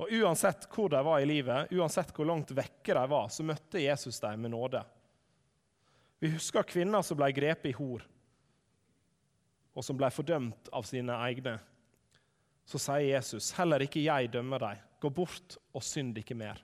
Og 0.01 0.11
Uansett 0.11 0.65
hvor 0.73 0.89
de 0.89 1.01
var 1.05 1.19
i 1.21 1.27
livet, 1.27 1.71
uansett 1.71 2.11
hvor 2.15 2.27
langt 2.27 2.51
vekke 2.55 2.95
de 2.95 3.03
var, 3.09 3.27
så 3.29 3.45
møtte 3.45 3.83
Jesus 3.83 4.19
dem 4.23 4.41
med 4.41 4.53
nåde. 4.55 4.81
Vi 6.23 6.31
husker 6.31 6.63
kvinner 6.63 7.03
som 7.03 7.19
ble 7.19 7.29
grepet 7.35 7.73
i 7.73 7.75
hor, 7.77 8.03
og 9.73 9.85
som 9.85 9.97
ble 9.99 10.09
fordømt 10.13 10.69
av 10.71 10.87
sine 10.87 11.15
egne. 11.27 11.57
Så 12.65 12.79
sier 12.79 13.17
Jesus, 13.17 13.51
'Heller 13.51 13.83
ikke 13.83 14.03
jeg 14.03 14.31
dømmer 14.31 14.59
deg. 14.59 14.81
Gå 15.03 15.11
bort 15.11 15.57
og 15.75 15.83
synd 15.83 16.17
ikke 16.21 16.37
mer.' 16.39 16.63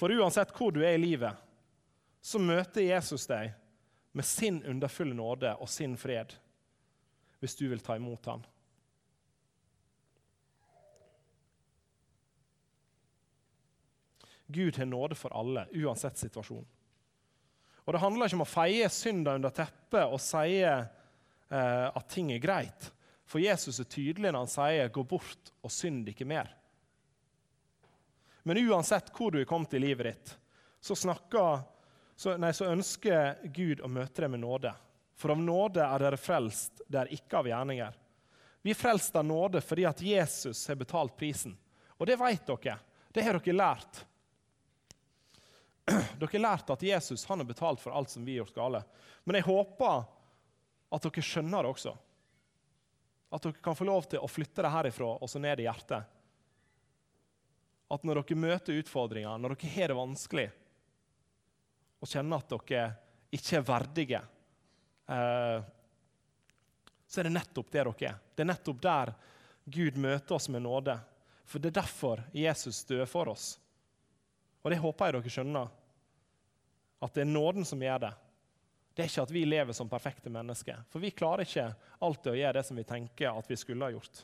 For 0.00 0.10
uansett 0.16 0.52
hvor 0.56 0.72
du 0.72 0.80
er 0.80 0.96
i 0.96 1.02
livet, 1.02 1.36
så 2.24 2.40
møter 2.40 2.86
Jesus 2.86 3.26
deg 3.28 3.52
med 4.16 4.24
sin 4.24 4.62
underfulle 4.64 5.14
nåde 5.14 5.52
og 5.60 5.68
sin 5.68 5.96
fred, 6.00 6.32
hvis 7.40 7.56
du 7.56 7.66
vil 7.68 7.82
ta 7.84 7.96
imot 8.00 8.26
ham. 8.26 8.42
Gud 14.50 14.76
har 14.76 14.88
nåde 14.88 15.14
for 15.14 15.36
alle, 15.36 15.68
uansett 15.78 16.18
situasjon. 16.18 16.66
Og 17.84 17.92
Det 17.92 18.00
handler 18.02 18.26
ikke 18.26 18.38
om 18.40 18.44
å 18.44 18.50
feie 18.50 18.88
synda 18.92 19.36
under 19.38 19.52
teppet 19.54 20.10
og 20.10 20.20
si 20.22 20.58
eh, 20.66 20.88
at 21.86 22.08
ting 22.10 22.32
er 22.34 22.42
greit. 22.42 22.90
For 23.30 23.42
Jesus 23.42 23.78
er 23.80 23.88
tydelig 23.90 24.32
når 24.32 24.42
han 24.42 24.50
sier 24.50 24.90
'gå 24.90 25.04
bort 25.06 25.52
og 25.62 25.70
synd 25.70 26.08
ikke 26.08 26.26
mer'. 26.26 26.50
Men 28.42 28.60
uansett 28.70 29.10
hvor 29.16 29.32
du 29.32 29.40
er 29.40 29.48
kommet 29.48 29.74
i 29.74 29.82
livet 29.82 30.06
ditt, 30.10 30.36
så, 30.80 30.96
snakker, 30.96 31.60
så, 32.16 32.36
nei, 32.40 32.52
så 32.56 32.70
ønsker 32.72 33.42
Gud 33.52 33.82
å 33.84 33.90
møte 33.92 34.24
deg 34.24 34.32
med 34.32 34.42
nåde. 34.44 34.72
For 35.20 35.34
av 35.34 35.40
nåde 35.42 35.84
er 35.84 36.00
dere 36.00 36.20
frelst, 36.20 36.80
det 36.88 37.02
er 37.02 37.12
ikke 37.12 37.42
av 37.42 37.50
gjerninger. 37.50 37.98
Vi 38.62 38.72
er 38.72 38.78
frelst 38.78 39.16
av 39.16 39.24
nåde 39.24 39.60
fordi 39.64 39.84
at 39.88 40.00
Jesus 40.04 40.62
har 40.68 40.78
betalt 40.80 41.16
prisen. 41.16 41.56
Og 42.00 42.08
det 42.08 42.16
vet 42.20 42.46
dere. 42.48 42.78
Det 43.12 43.24
har 43.24 43.36
dere 43.36 43.56
lært. 43.56 44.04
Dere 46.20 46.28
har 46.32 46.42
lært 46.44 46.70
at 46.70 46.82
Jesus 46.84 47.24
han 47.26 47.40
har 47.42 47.48
betalt 47.48 47.80
for 47.82 47.90
alt 47.96 48.12
som 48.12 48.24
vi 48.24 48.36
har 48.36 48.44
gjort 48.44 48.54
gale. 48.54 48.82
Men 49.24 49.40
jeg 49.40 49.48
håper 49.48 50.04
at 50.94 51.06
dere 51.06 51.24
skjønner 51.24 51.64
det 51.64 51.72
også. 51.72 51.94
At 53.34 53.42
dere 53.42 53.64
kan 53.64 53.76
få 53.78 53.88
lov 53.88 54.06
til 54.10 54.22
å 54.22 54.30
flytte 54.30 54.62
det 54.62 54.70
herifra 54.70 55.08
og 55.16 55.30
så 55.30 55.42
ned 55.42 55.60
i 55.60 55.66
hjertet. 55.66 56.19
At 57.90 58.04
når 58.06 58.20
dere 58.20 58.38
møter 58.38 58.78
utfordringer, 58.78 59.38
når 59.38 59.56
dere 59.56 59.72
har 59.74 59.90
det 59.90 59.98
vanskelig, 59.98 60.46
og 62.00 62.08
kjenner 62.08 62.40
at 62.40 62.54
dere 62.54 62.84
ikke 63.34 63.58
er 63.58 63.66
verdige, 63.66 64.20
eh, 65.10 65.68
så 67.10 67.20
er 67.20 67.26
det 67.26 67.34
nettopp 67.34 67.70
det 67.70 67.82
dere 67.82 68.08
er. 68.12 68.18
Det 68.34 68.44
er 68.44 68.52
nettopp 68.52 68.82
der 68.82 69.12
Gud 69.70 69.98
møter 69.98 70.36
oss 70.36 70.48
med 70.48 70.62
nåde. 70.62 70.96
For 71.44 71.58
det 71.58 71.72
er 71.72 71.80
derfor 71.80 72.22
Jesus 72.32 72.84
døde 72.86 73.06
for 73.10 73.28
oss. 73.32 73.56
Og 74.62 74.70
det 74.70 74.78
håper 74.78 75.08
jeg 75.08 75.16
dere 75.18 75.32
skjønner. 75.34 75.70
At 77.00 77.14
det 77.16 77.24
er 77.24 77.32
nåden 77.32 77.66
som 77.66 77.82
gjør 77.82 78.04
det. 78.06 78.12
Det 78.94 79.02
er 79.02 79.10
ikke 79.10 79.24
at 79.24 79.34
vi 79.34 79.44
lever 79.46 79.74
som 79.76 79.90
perfekte 79.90 80.30
mennesker. 80.30 80.82
For 80.90 81.02
vi 81.02 81.12
klarer 81.16 81.46
ikke 81.46 81.66
alltid 82.04 82.32
å 82.32 82.38
gjøre 82.38 82.58
det 82.58 82.64
som 82.68 82.78
vi 82.78 82.86
tenker 82.86 83.32
at 83.32 83.50
vi 83.50 83.58
skulle 83.58 83.86
ha 83.86 83.94
gjort. 83.94 84.22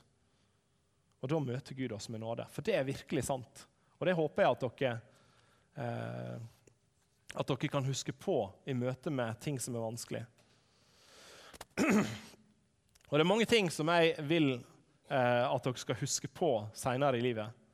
Og 1.23 1.30
da 1.32 1.40
møter 1.40 1.75
Gud 1.75 1.94
oss 1.96 2.08
med 2.12 2.20
nåde. 2.23 2.46
For 2.52 2.66
det 2.66 2.76
er 2.76 2.87
virkelig 2.87 3.25
sant. 3.26 3.66
Og 3.96 4.06
det 4.06 4.16
håper 4.16 4.44
jeg 4.44 4.56
at 4.56 4.64
dere, 4.64 4.92
eh, 5.80 6.37
at 7.35 7.50
dere 7.50 7.73
kan 7.73 7.87
huske 7.87 8.12
på 8.12 8.38
i 8.68 8.76
møte 8.76 9.11
med 9.11 9.40
ting 9.40 9.61
som 9.62 9.76
er 9.76 9.87
vanskelig. 9.87 10.25
Og 13.06 13.14
det 13.14 13.23
er 13.23 13.28
mange 13.28 13.46
ting 13.49 13.70
som 13.70 13.88
jeg 13.94 14.14
vil 14.26 14.56
eh, 14.56 15.44
at 15.46 15.64
dere 15.64 15.78
skal 15.80 16.00
huske 16.00 16.28
på 16.28 16.50
seinere 16.76 17.18
i 17.20 17.25
livet. 17.25 17.66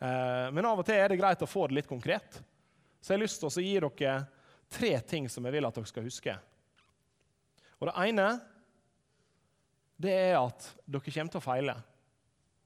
Eh, 0.00 0.46
men 0.54 0.66
av 0.66 0.80
og 0.80 0.86
til 0.88 0.96
er 0.96 1.12
det 1.12 1.20
greit 1.20 1.42
å 1.44 1.50
få 1.50 1.66
det 1.68 1.80
litt 1.80 1.90
konkret. 1.90 2.40
Så 3.00 3.12
jeg 3.12 3.18
har 3.18 3.24
lyst 3.26 3.42
til 3.42 3.50
å 3.50 3.64
gi 3.64 3.74
dere 3.84 4.14
tre 4.70 4.94
ting 5.04 5.28
som 5.28 5.44
jeg 5.44 5.56
vil 5.56 5.68
at 5.68 5.76
dere 5.76 5.90
skal 5.90 6.06
huske. 6.06 6.36
Og 7.80 7.88
Det 7.88 7.96
ene 8.08 8.30
det 10.00 10.12
er 10.16 10.38
at 10.38 10.64
dere 10.88 11.12
kommer 11.12 11.32
til 11.34 11.40
å 11.40 11.44
feile. 11.44 11.76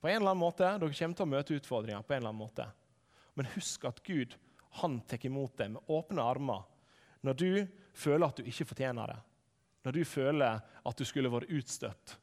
På 0.05 0.09
en 0.09 0.17
eller 0.17 0.31
annen 0.31 0.41
måte, 0.41 0.67
Dere 0.69 0.93
kommer 0.93 1.17
til 1.17 1.25
å 1.25 1.33
møte 1.33 1.55
utfordringer. 1.57 2.03
på 2.03 2.13
en 2.13 2.19
eller 2.19 2.29
annen 2.29 2.39
måte. 2.39 2.67
Men 3.35 3.47
husk 3.55 3.85
at 3.89 4.03
Gud 4.05 4.35
han 4.71 4.99
tar 5.01 5.25
imot 5.25 5.57
deg 5.57 5.71
med 5.71 5.83
åpne 5.89 6.21
armer 6.21 6.67
når 7.25 7.35
du 7.35 7.67
føler 7.97 8.27
at 8.27 8.37
du 8.37 8.43
ikke 8.45 8.67
fortjener 8.69 9.07
det. 9.07 9.17
Når 9.83 9.93
du 9.97 10.05
føler 10.05 10.61
at 10.61 10.99
du 10.99 11.05
skulle 11.09 11.31
vært 11.33 11.49
utstøtt 11.49 12.19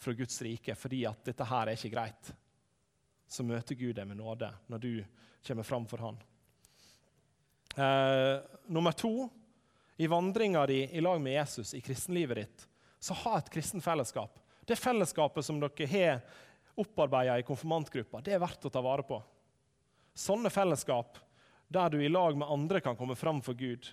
fra 0.00 0.14
Guds 0.16 0.40
rike 0.42 0.74
fordi 0.74 1.02
at 1.04 1.20
dette 1.28 1.44
her 1.44 1.68
er 1.68 1.76
ikke 1.76 1.92
greit. 1.92 2.30
Så 3.28 3.44
møter 3.44 3.76
Gud 3.76 3.98
deg 3.98 4.08
med 4.08 4.22
nåde 4.22 4.48
når 4.72 4.78
du 4.78 5.04
kommer 5.44 5.68
fram 5.68 5.84
for 5.84 6.06
Han. 6.06 6.16
Eh, 7.76 8.40
nummer 8.64 8.96
to 8.96 9.28
i 10.00 10.08
vandringa 10.08 10.64
di 10.72 10.80
i 10.88 11.04
lag 11.04 11.20
med 11.20 11.36
Jesus 11.36 11.74
i 11.74 11.84
kristenlivet 11.84 12.40
ditt, 12.40 12.66
så 12.98 13.12
ha 13.26 13.36
et 13.36 13.52
kristen 13.52 13.84
fellesskap. 13.84 14.40
Det 14.64 14.80
fellesskapet 14.80 15.44
som 15.44 15.60
dere 15.60 15.92
har 15.92 16.24
opparbeida 16.80 17.38
i 17.38 17.46
konfirmantgruppa, 17.46 18.22
det 18.24 18.34
er 18.34 18.42
verdt 18.42 18.66
å 18.66 18.72
ta 18.72 18.82
vare 18.84 19.04
på. 19.06 19.20
Sånne 20.14 20.50
fellesskap 20.50 21.18
der 21.74 21.90
du 21.90 21.98
i 22.02 22.08
lag 22.08 22.36
med 22.38 22.50
andre 22.50 22.80
kan 22.80 22.96
komme 22.96 23.16
fram 23.18 23.40
for 23.42 23.54
Gud. 23.58 23.88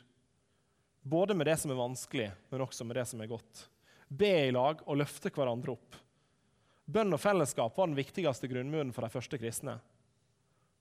Både 1.01 1.33
med 1.33 1.47
det 1.47 1.57
som 1.57 1.71
er 1.71 1.79
vanskelig, 1.79 2.29
men 2.49 2.61
også 2.61 2.85
med 2.85 2.99
det 2.99 3.05
som 3.09 3.21
er 3.21 3.31
godt. 3.31 3.67
Be 4.07 4.31
i 4.47 4.51
lag 4.53 4.83
og 4.85 4.99
løfte 5.01 5.31
hverandre 5.33 5.73
opp. 5.73 5.97
Bønn 6.85 7.15
og 7.15 7.21
fellesskap 7.21 7.77
var 7.77 7.87
den 7.89 7.97
viktigste 7.97 8.49
grunnmuren 8.51 8.91
for 8.93 9.05
de 9.05 9.13
første 9.13 9.39
kristne, 9.39 9.77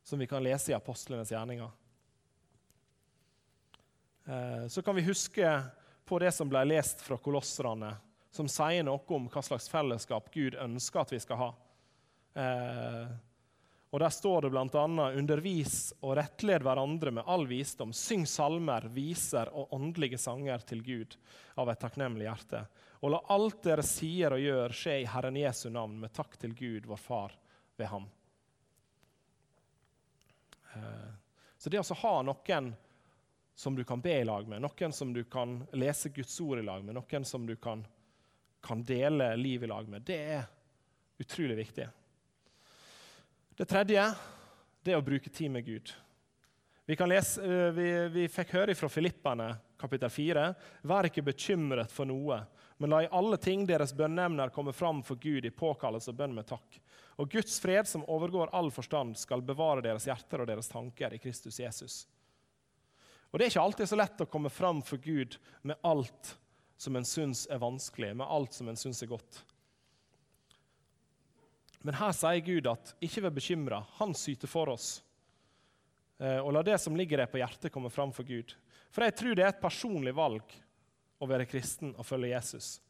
som 0.04 0.20
vi 0.20 0.28
kan 0.28 0.42
lese 0.44 0.72
i 0.72 0.76
apostlenes 0.76 1.30
gjerninger. 1.32 1.70
Eh, 4.26 4.66
så 4.68 4.82
kan 4.82 4.96
vi 4.96 5.06
huske 5.06 5.54
på 6.04 6.18
det 6.18 6.32
som 6.34 6.50
ble 6.50 6.64
lest 6.66 7.00
fra 7.06 7.16
kolosserne, 7.22 7.94
som 8.30 8.48
sier 8.50 8.84
noe 8.86 9.00
om 9.14 9.28
hva 9.30 9.42
slags 9.42 9.70
fellesskap 9.70 10.28
Gud 10.34 10.58
ønsker 10.58 11.04
at 11.04 11.14
vi 11.14 11.20
skal 11.22 11.38
ha. 11.40 11.50
Eh, 12.34 13.10
og 13.90 14.00
Der 14.00 14.12
står 14.14 14.42
det 14.42 14.50
bl.a.: 14.50 14.84
Undervis 15.18 15.92
og 16.00 16.14
rettled 16.16 16.62
hverandre 16.62 17.10
med 17.10 17.26
all 17.26 17.46
visdom. 17.50 17.92
Syng 17.92 18.26
salmer, 18.26 18.86
viser 18.94 19.50
og 19.50 19.72
åndelige 19.74 20.18
sanger 20.18 20.62
til 20.62 20.84
Gud 20.86 21.16
av 21.58 21.72
et 21.72 21.80
takknemlig 21.82 22.28
hjerte. 22.28 22.62
Og 23.00 23.10
la 23.10 23.20
alt 23.34 23.62
dere 23.64 23.82
sier 23.82 24.36
og 24.36 24.42
gjør, 24.44 24.76
skje 24.76 25.00
i 25.02 25.08
Herren 25.10 25.38
Jesu 25.40 25.70
navn, 25.72 25.98
med 26.02 26.12
takk 26.14 26.36
til 26.38 26.54
Gud, 26.54 26.86
vår 26.86 27.00
Far, 27.00 27.34
ved 27.80 27.90
Ham. 27.90 28.06
Eh, 30.74 31.10
så 31.58 31.72
det 31.72 31.82
å 31.82 32.00
ha 32.04 32.14
noen 32.22 32.74
som 33.60 33.74
du 33.76 33.82
kan 33.84 34.00
be 34.00 34.20
i 34.20 34.24
lag 34.24 34.46
med, 34.48 34.62
noen 34.62 34.92
som 34.92 35.10
du 35.12 35.24
kan 35.24 35.58
lese 35.76 36.08
Guds 36.14 36.38
ord 36.40 36.62
i 36.62 36.64
lag 36.64 36.84
med, 36.84 36.94
noen 36.96 37.24
som 37.28 37.42
du 37.46 37.56
kan, 37.60 37.82
kan 38.62 38.84
dele 38.86 39.34
liv 39.36 39.64
i 39.64 39.68
lag 39.68 39.88
med. 39.88 40.06
Det 40.06 40.20
er 40.38 40.46
utrolig 41.20 41.58
viktig. 41.58 41.88
Det 43.60 43.66
tredje 43.68 44.00
det 44.80 44.94
er 44.94 44.96
å 44.96 45.04
bruke 45.04 45.28
tid 45.28 45.50
med 45.52 45.66
Gud. 45.66 45.90
Vi, 46.88 46.94
lese, 46.96 47.42
eh, 47.44 47.66
vi, 47.76 47.88
vi 48.08 48.22
fikk 48.32 48.54
høre 48.56 48.72
fra 48.74 48.88
Filippane 48.88 49.50
kapittel 49.76 50.08
4.: 50.08 50.44
Vær 50.88 51.08
ikke 51.10 51.26
bekymret 51.26 51.92
for 51.92 52.08
noe, 52.08 52.38
men 52.80 52.94
la 52.94 53.02
i 53.04 53.10
alle 53.12 53.36
ting 53.36 53.66
deres 53.68 53.92
bønneemner 53.92 54.48
komme 54.54 54.72
fram 54.72 55.02
for 55.04 55.20
Gud 55.20 55.44
i 55.44 55.52
påkallelse 55.52 56.08
og 56.08 56.16
bønn 56.22 56.38
med 56.38 56.48
takk. 56.48 56.80
Og 57.20 57.28
Guds 57.36 57.60
fred, 57.60 57.84
som 57.84 58.06
overgår 58.08 58.48
all 58.56 58.72
forstand, 58.72 59.20
skal 59.20 59.44
bevare 59.44 59.84
deres 59.84 60.08
hjerter 60.08 60.40
og 60.40 60.48
deres 60.48 60.72
tanker 60.72 61.12
i 61.12 61.20
Kristus 61.20 61.60
Jesus. 61.60 62.06
Og 63.28 63.38
Det 63.38 63.44
er 63.44 63.52
ikke 63.52 63.68
alltid 63.68 63.92
så 63.92 64.00
lett 64.00 64.24
å 64.24 64.30
komme 64.38 64.48
fram 64.48 64.80
for 64.80 65.04
Gud 65.04 65.36
med 65.60 65.76
alt 65.84 66.32
som 66.80 66.96
en 66.96 67.04
syns 67.04 67.44
er 67.52 67.60
vanskelig, 67.60 68.14
med 68.16 68.24
alt 68.24 68.56
som 68.56 68.72
en 68.72 68.84
syns 68.88 69.04
er 69.04 69.12
godt. 69.12 69.44
Men 71.82 71.96
her 71.96 72.12
sier 72.12 72.42
Gud 72.44 72.66
at 72.68 72.92
ikke 73.00 73.22
vær 73.24 73.36
bekymra, 73.36 73.80
han 73.96 74.12
syter 74.16 74.50
for 74.50 74.68
oss. 74.74 75.02
eh, 76.20 76.38
og 76.38 76.52
la 76.52 76.62
det 76.62 76.76
som 76.80 76.96
ligger 76.96 77.22
deg 77.22 77.30
på 77.32 77.40
hjertet, 77.40 77.72
komme 77.72 77.90
fram 77.90 78.12
for 78.12 78.28
Gud. 78.28 78.52
For 78.92 79.06
jeg 79.06 79.16
tror 79.16 79.36
det 79.36 79.44
er 79.46 79.54
et 79.54 79.62
personlig 79.62 80.12
valg 80.14 80.52
å 81.20 81.28
være 81.28 81.48
kristen 81.48 81.94
og 81.96 82.06
følge 82.06 82.34
Jesus. 82.34 82.80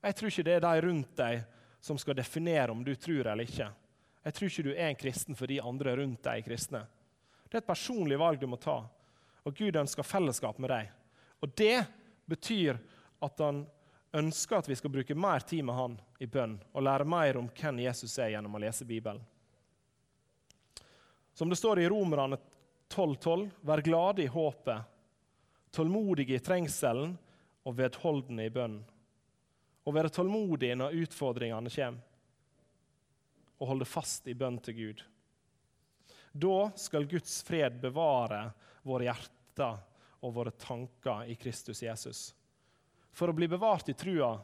Jeg 0.00 0.16
tror 0.16 0.30
ikke 0.30 0.46
det 0.46 0.54
er 0.56 0.64
de 0.64 0.86
rundt 0.86 1.16
deg 1.18 1.42
som 1.80 1.98
skal 1.98 2.16
definere 2.16 2.72
om 2.72 2.84
du 2.84 2.94
tror 2.94 3.26
eller 3.26 3.48
ikke. 3.48 3.68
Jeg 4.24 4.36
tror 4.36 4.50
ikke 4.50 4.66
du 4.68 4.72
er 4.74 4.88
en 4.90 5.00
kristen 5.00 5.36
fordi 5.36 5.60
andre 5.64 5.96
rundt 5.96 6.22
deg 6.24 6.40
er 6.40 6.46
kristne. 6.46 6.84
Det 7.48 7.58
er 7.58 7.64
et 7.64 7.70
personlig 7.72 8.18
valg 8.20 8.40
du 8.40 8.46
må 8.46 8.60
ta, 8.60 8.78
og 9.42 9.56
Gud 9.56 9.76
ønsker 9.80 10.06
fellesskap 10.06 10.60
med 10.60 10.70
deg. 10.70 10.90
Og 11.40 11.52
det 11.56 11.80
betyr 12.30 12.78
at 13.24 13.42
han 13.42 13.64
ønsker 14.12 14.58
at 14.58 14.68
vi 14.68 14.76
skal 14.76 14.90
bruke 14.90 15.14
mer 15.14 15.40
tid 15.46 15.64
med 15.64 15.74
han 15.74 15.96
i 16.18 16.26
bønn 16.26 16.56
og 16.72 16.82
lære 16.82 17.06
mer 17.06 17.38
om 17.38 17.50
hvem 17.54 17.82
Jesus 17.84 18.16
er 18.18 18.32
gjennom 18.34 18.56
å 18.56 18.62
lese 18.62 18.86
Bibelen. 18.86 19.22
Som 21.34 21.50
det 21.50 21.58
står 21.60 21.80
i 21.80 21.88
Romerne 21.88 22.38
12,12.: 22.90 23.50
Vær 23.60 23.82
glade 23.86 24.22
i 24.22 24.30
håpet, 24.30 24.82
tålmodige 25.70 26.36
i 26.36 26.42
trengselen 26.42 27.14
og 27.62 27.76
vedholdende 27.78 28.44
i 28.44 28.52
bønnen. 28.52 28.82
Å 29.84 29.94
være 29.94 30.12
tålmodig 30.12 30.74
når 30.76 30.98
utfordringene 31.06 31.70
kommer, 31.72 32.02
og 33.60 33.68
holde 33.68 33.88
fast 33.88 34.28
i 34.28 34.34
bønn 34.34 34.58
til 34.64 34.76
Gud. 34.76 35.00
Da 36.32 36.70
skal 36.78 37.08
Guds 37.08 37.40
fred 37.46 37.80
bevare 37.80 38.50
våre 38.86 39.08
hjerter 39.08 39.80
og 40.20 40.34
våre 40.36 40.52
tanker 40.56 41.24
i 41.28 41.34
Kristus 41.40 41.82
Jesus. 41.82 42.20
For 43.12 43.30
å 43.30 43.36
bli 43.36 43.48
bevart 43.50 43.88
i 43.88 43.96
trua 43.98 44.34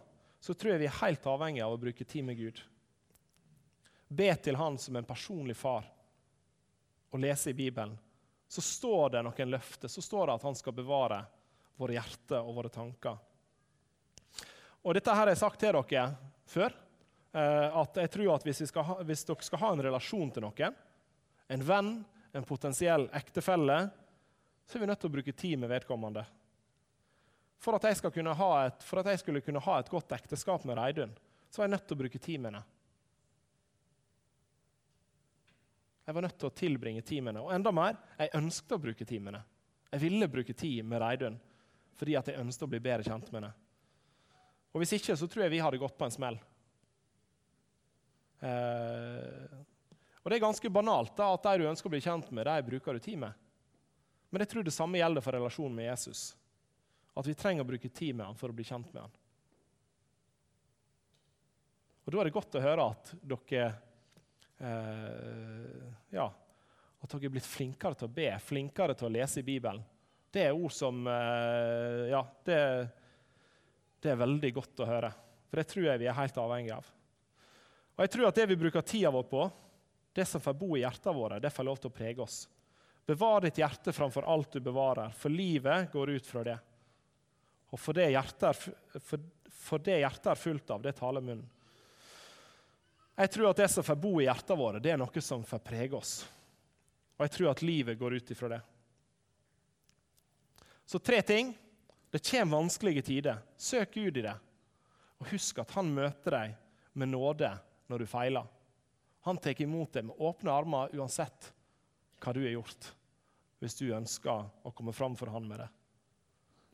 så 0.41 0.55
tror 0.55 0.75
jeg 0.75 0.85
vi 0.85 0.89
er 0.91 0.99
helt 1.01 1.27
avhengig 1.27 1.63
av 1.65 1.75
å 1.75 1.81
bruke 1.81 2.05
tid 2.05 2.25
med 2.27 2.39
Gud. 2.39 2.61
Be 4.09 4.29
til 4.39 4.59
Han 4.59 4.79
som 4.79 4.97
en 4.97 5.07
personlig 5.07 5.57
far 5.59 5.87
og 7.11 7.23
lese 7.23 7.51
i 7.51 7.57
Bibelen. 7.57 7.97
Så 8.49 8.63
står 8.63 9.17
det 9.17 9.23
noen 9.27 9.51
løfter. 9.51 9.91
Så 9.91 10.03
står 10.03 10.27
det 10.27 10.37
at 10.37 10.47
Han 10.47 10.55
skal 10.55 10.77
bevare 10.77 11.25
våre 11.77 11.97
hjerter 11.97 12.41
og 12.41 12.61
våre 12.61 12.71
tanker. 12.73 13.17
Og 14.87 14.95
Dette 14.95 15.11
her 15.11 15.25
har 15.25 15.33
jeg 15.33 15.43
sagt 15.43 15.61
til 15.61 15.75
dere 15.75 16.09
før. 16.47 16.75
Eh, 17.37 17.79
at 17.83 17.99
jeg 18.01 18.13
tror 18.15 18.37
at 18.37 18.47
hvis, 18.47 18.63
ha, 18.77 18.99
hvis, 19.03 19.25
dere 19.27 19.45
skal 19.45 19.61
ha 19.65 19.73
en 19.75 19.83
relasjon 19.89 20.31
til 20.33 20.47
noen, 20.47 20.77
en 21.53 21.65
venn, 21.67 21.91
en 22.33 22.47
potensiell 22.47 23.09
ektefelle, 23.17 23.81
så 24.67 24.79
er 24.79 24.83
vi 24.83 24.89
nødt 24.89 25.03
til 25.03 25.11
å 25.11 25.17
bruke 25.17 25.35
tid 25.37 25.59
med 25.61 25.71
vedkommende. 25.75 26.25
For 27.63 27.77
at 27.77 27.87
et, 27.89 28.85
for 28.85 29.01
at 29.01 29.11
jeg 29.11 29.23
skulle 29.23 29.43
kunne 29.43 29.63
ha 29.65 29.79
et 29.81 29.91
godt 29.91 30.13
ekteskap 30.13 30.65
med 30.69 30.79
Reidun, 30.79 31.15
så 31.51 31.61
var 31.61 31.69
jeg 31.69 31.77
nødt 31.77 31.87
til 31.89 31.97
å 31.97 32.03
bruke 32.03 32.21
tid 32.21 32.41
med 32.41 32.51
henne. 32.53 32.65
Jeg 36.07 36.15
var 36.15 36.23
nødt 36.23 36.39
til 36.39 36.47
å 36.47 36.55
tilbringe 36.55 37.03
tid 37.03 37.23
med 37.23 37.33
henne. 37.33 37.45
Og 37.47 37.55
enda 37.55 37.73
mer, 37.75 37.97
jeg 38.21 38.37
ønsket 38.39 38.77
å 38.77 38.83
bruke 38.83 39.07
tid 39.09 39.23
med 39.23 39.33
henne. 39.33 39.47
Jeg 39.91 40.03
ville 40.03 40.29
bruke 40.31 40.55
tid 40.55 40.85
med 40.87 41.03
Reidun 41.03 41.39
fordi 41.97 42.13
at 42.19 42.29
jeg 42.29 42.43
ønsket 42.43 42.67
å 42.67 42.69
bli 42.69 42.83
bedre 42.85 43.07
kjent 43.07 43.31
med 43.33 43.41
henne. 43.41 43.55
Og 44.75 44.83
Hvis 44.83 44.93
ikke, 44.99 45.15
så 45.17 45.25
tror 45.33 45.47
jeg 45.47 45.55
vi 45.55 45.63
hadde 45.65 45.81
gått 45.81 45.97
på 45.97 46.05
en 46.05 46.13
smell. 46.13 46.37
Eh, 48.45 49.55
og 50.21 50.29
Det 50.29 50.37
er 50.37 50.45
ganske 50.45 50.71
banalt 50.71 51.15
da, 51.17 51.31
at 51.33 51.47
de 51.49 51.63
du 51.63 51.71
ønsker 51.71 51.89
å 51.89 51.95
bli 51.95 52.03
kjent 52.05 52.29
med, 52.29 52.45
de 52.45 52.67
bruker 52.67 52.93
du 52.93 53.01
tid 53.01 53.17
med. 53.23 53.47
Men 54.29 54.45
jeg 54.45 54.53
tror 54.53 54.67
det 54.67 54.75
samme 54.77 55.01
gjelder 55.01 55.25
for 55.25 55.39
relasjonen 55.39 55.79
med 55.79 55.89
Jesus. 55.89 56.35
At 57.17 57.27
vi 57.27 57.35
trenger 57.35 57.65
å 57.65 57.69
bruke 57.69 57.89
tid 57.89 58.17
med 58.17 58.29
han 58.29 58.37
for 58.39 58.53
å 58.53 58.57
bli 58.57 58.67
kjent 58.67 58.93
med 58.93 59.07
han. 59.07 59.15
Og 62.07 62.13
Da 62.13 62.21
er 62.21 62.29
det 62.29 62.37
godt 62.37 62.55
å 62.59 62.63
høre 62.63 62.85
at 62.93 63.13
dere 63.27 63.63
eh, 64.63 65.87
ja, 66.15 66.27
at 67.01 67.11
dere 67.11 67.29
er 67.29 67.35
blitt 67.35 67.49
flinkere 67.49 67.99
til 67.99 68.07
å 68.07 68.15
be, 68.15 68.29
flinkere 68.39 68.95
til 68.95 69.09
å 69.09 69.15
lese 69.17 69.41
i 69.41 69.47
Bibelen. 69.47 69.83
Det 70.31 70.45
er 70.45 70.55
ord 70.55 70.75
som 70.75 71.07
eh, 71.09 72.13
Ja, 72.13 72.21
det, 72.45 72.59
det, 73.99 74.13
er 74.13 74.21
veldig 74.23 74.53
godt 74.61 74.85
å 74.85 74.89
høre. 74.91 75.11
For 75.49 75.61
det 75.61 75.67
tror 75.73 75.89
jeg 75.89 76.03
vi 76.03 76.11
er 76.11 76.19
helt 76.21 76.41
avhengig 76.43 76.75
av. 76.77 76.93
Og 77.97 78.05
jeg 78.05 78.13
tror 78.13 78.29
at 78.29 78.39
det 78.39 78.47
vi 78.53 78.61
bruker 78.61 78.85
tida 78.87 79.11
vår 79.15 79.27
på, 79.31 79.49
det 80.17 80.29
som 80.29 80.41
får 80.41 80.57
bo 80.61 80.77
i 80.77 80.85
hjertene 80.85 81.17
våre, 81.17 81.41
det 81.41 81.53
får 81.53 81.67
lov 81.67 81.81
til 81.81 81.91
å 81.91 81.97
prege 81.97 82.23
oss. 82.25 82.39
Bevar 83.07 83.45
ditt 83.45 83.59
hjerte 83.61 83.95
framfor 83.95 84.27
alt 84.29 84.57
du 84.57 84.61
bevarer, 84.61 85.13
for 85.17 85.33
livet 85.33 85.91
går 85.93 86.17
ut 86.17 86.27
fra 86.27 86.43
det. 86.47 86.57
Og 87.75 87.81
for 87.81 87.97
det 87.97 88.11
hjertet 88.13 88.49
er, 88.51 89.01
for, 89.03 89.27
for 89.51 89.83
det 89.83 89.99
hjertet 90.01 90.31
er 90.33 90.41
fullt 90.41 90.73
av, 90.75 90.83
det 90.85 90.95
taler 90.99 91.25
munnen. 91.25 91.49
Jeg 93.17 93.33
tror 93.33 93.51
at 93.51 93.61
det 93.63 93.69
som 93.73 93.85
får 93.85 93.97
bo 93.97 94.19
i 94.21 94.27
hjertene 94.27 94.61
våre, 94.61 94.81
det 94.83 94.93
er 94.93 94.99
noe 95.01 95.23
som 95.25 95.45
får 95.47 95.63
prege 95.65 95.97
oss. 95.97 96.19
Og 97.17 97.25
jeg 97.25 97.33
tror 97.33 97.53
at 97.55 97.63
livet 97.65 97.97
går 97.99 98.19
ut 98.19 98.33
ifra 98.35 98.51
det. 98.53 98.61
Så 100.87 101.01
tre 101.01 101.23
ting. 101.25 101.55
Det 102.13 102.21
kommer 102.31 102.61
vanskelige 102.61 103.03
tider. 103.03 103.41
Søk 103.57 103.97
Gud 103.97 104.21
i 104.21 104.27
det. 104.29 104.37
Og 105.19 105.33
husk 105.33 105.59
at 105.59 105.73
han 105.75 105.89
møter 105.97 106.37
deg 106.37 106.53
med 106.97 107.11
nåde 107.11 107.51
når 107.91 108.05
du 108.05 108.11
feiler. 108.11 108.47
Han 109.27 109.41
tar 109.43 109.59
imot 109.65 109.97
deg 109.97 110.07
med 110.07 110.21
åpne 110.23 110.53
armer 110.53 110.93
uansett 110.95 111.51
hva 112.23 112.33
du 112.33 112.45
har 112.45 112.55
gjort, 112.55 112.93
hvis 113.61 113.75
du 113.81 113.89
ønsker 113.97 114.47
å 114.63 114.73
komme 114.77 114.95
fram 114.97 115.17
for 115.19 115.33
han 115.33 115.49
med 115.49 115.65
det. 115.65 115.69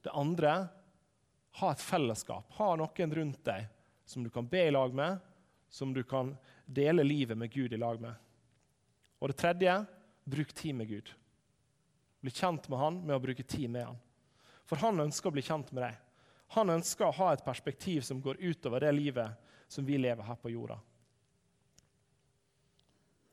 Det 0.05 0.12
andre 0.18 0.52
ha 1.60 1.72
et 1.72 1.80
fellesskap. 1.80 2.50
Ha 2.58 2.74
noen 2.76 3.14
rundt 3.14 3.44
deg 3.44 3.68
som 4.08 4.24
du 4.24 4.30
kan 4.30 4.46
be 4.48 4.66
i 4.66 4.70
lag 4.70 4.94
med, 4.94 5.18
som 5.68 5.92
du 5.94 6.02
kan 6.04 6.34
dele 6.66 7.04
livet 7.04 7.38
med 7.38 7.52
Gud 7.52 7.72
i 7.72 7.80
lag 7.80 8.00
med. 8.00 8.14
Og 9.18 9.30
det 9.30 9.38
tredje 9.40 9.74
bruk 10.24 10.52
tid 10.52 10.74
med 10.74 10.88
Gud. 10.88 11.12
Bli 12.20 12.30
kjent 12.30 12.68
med 12.68 12.78
han 12.78 13.00
med 13.06 13.16
å 13.16 13.22
bruke 13.22 13.42
tid 13.42 13.70
med 13.70 13.86
han. 13.86 14.00
For 14.68 14.80
han 14.82 15.00
ønsker 15.00 15.30
å 15.30 15.34
bli 15.34 15.44
kjent 15.44 15.72
med 15.72 15.84
deg. 15.84 15.98
Han 16.56 16.70
ønsker 16.70 17.08
å 17.08 17.16
ha 17.16 17.32
et 17.32 17.44
perspektiv 17.44 18.02
som 18.04 18.20
går 18.22 18.40
utover 18.40 18.84
det 18.84 18.92
livet 18.92 19.52
som 19.68 19.86
vi 19.86 19.98
lever 19.98 20.24
her 20.24 20.36
på 20.36 20.52
jorda. 20.52 20.78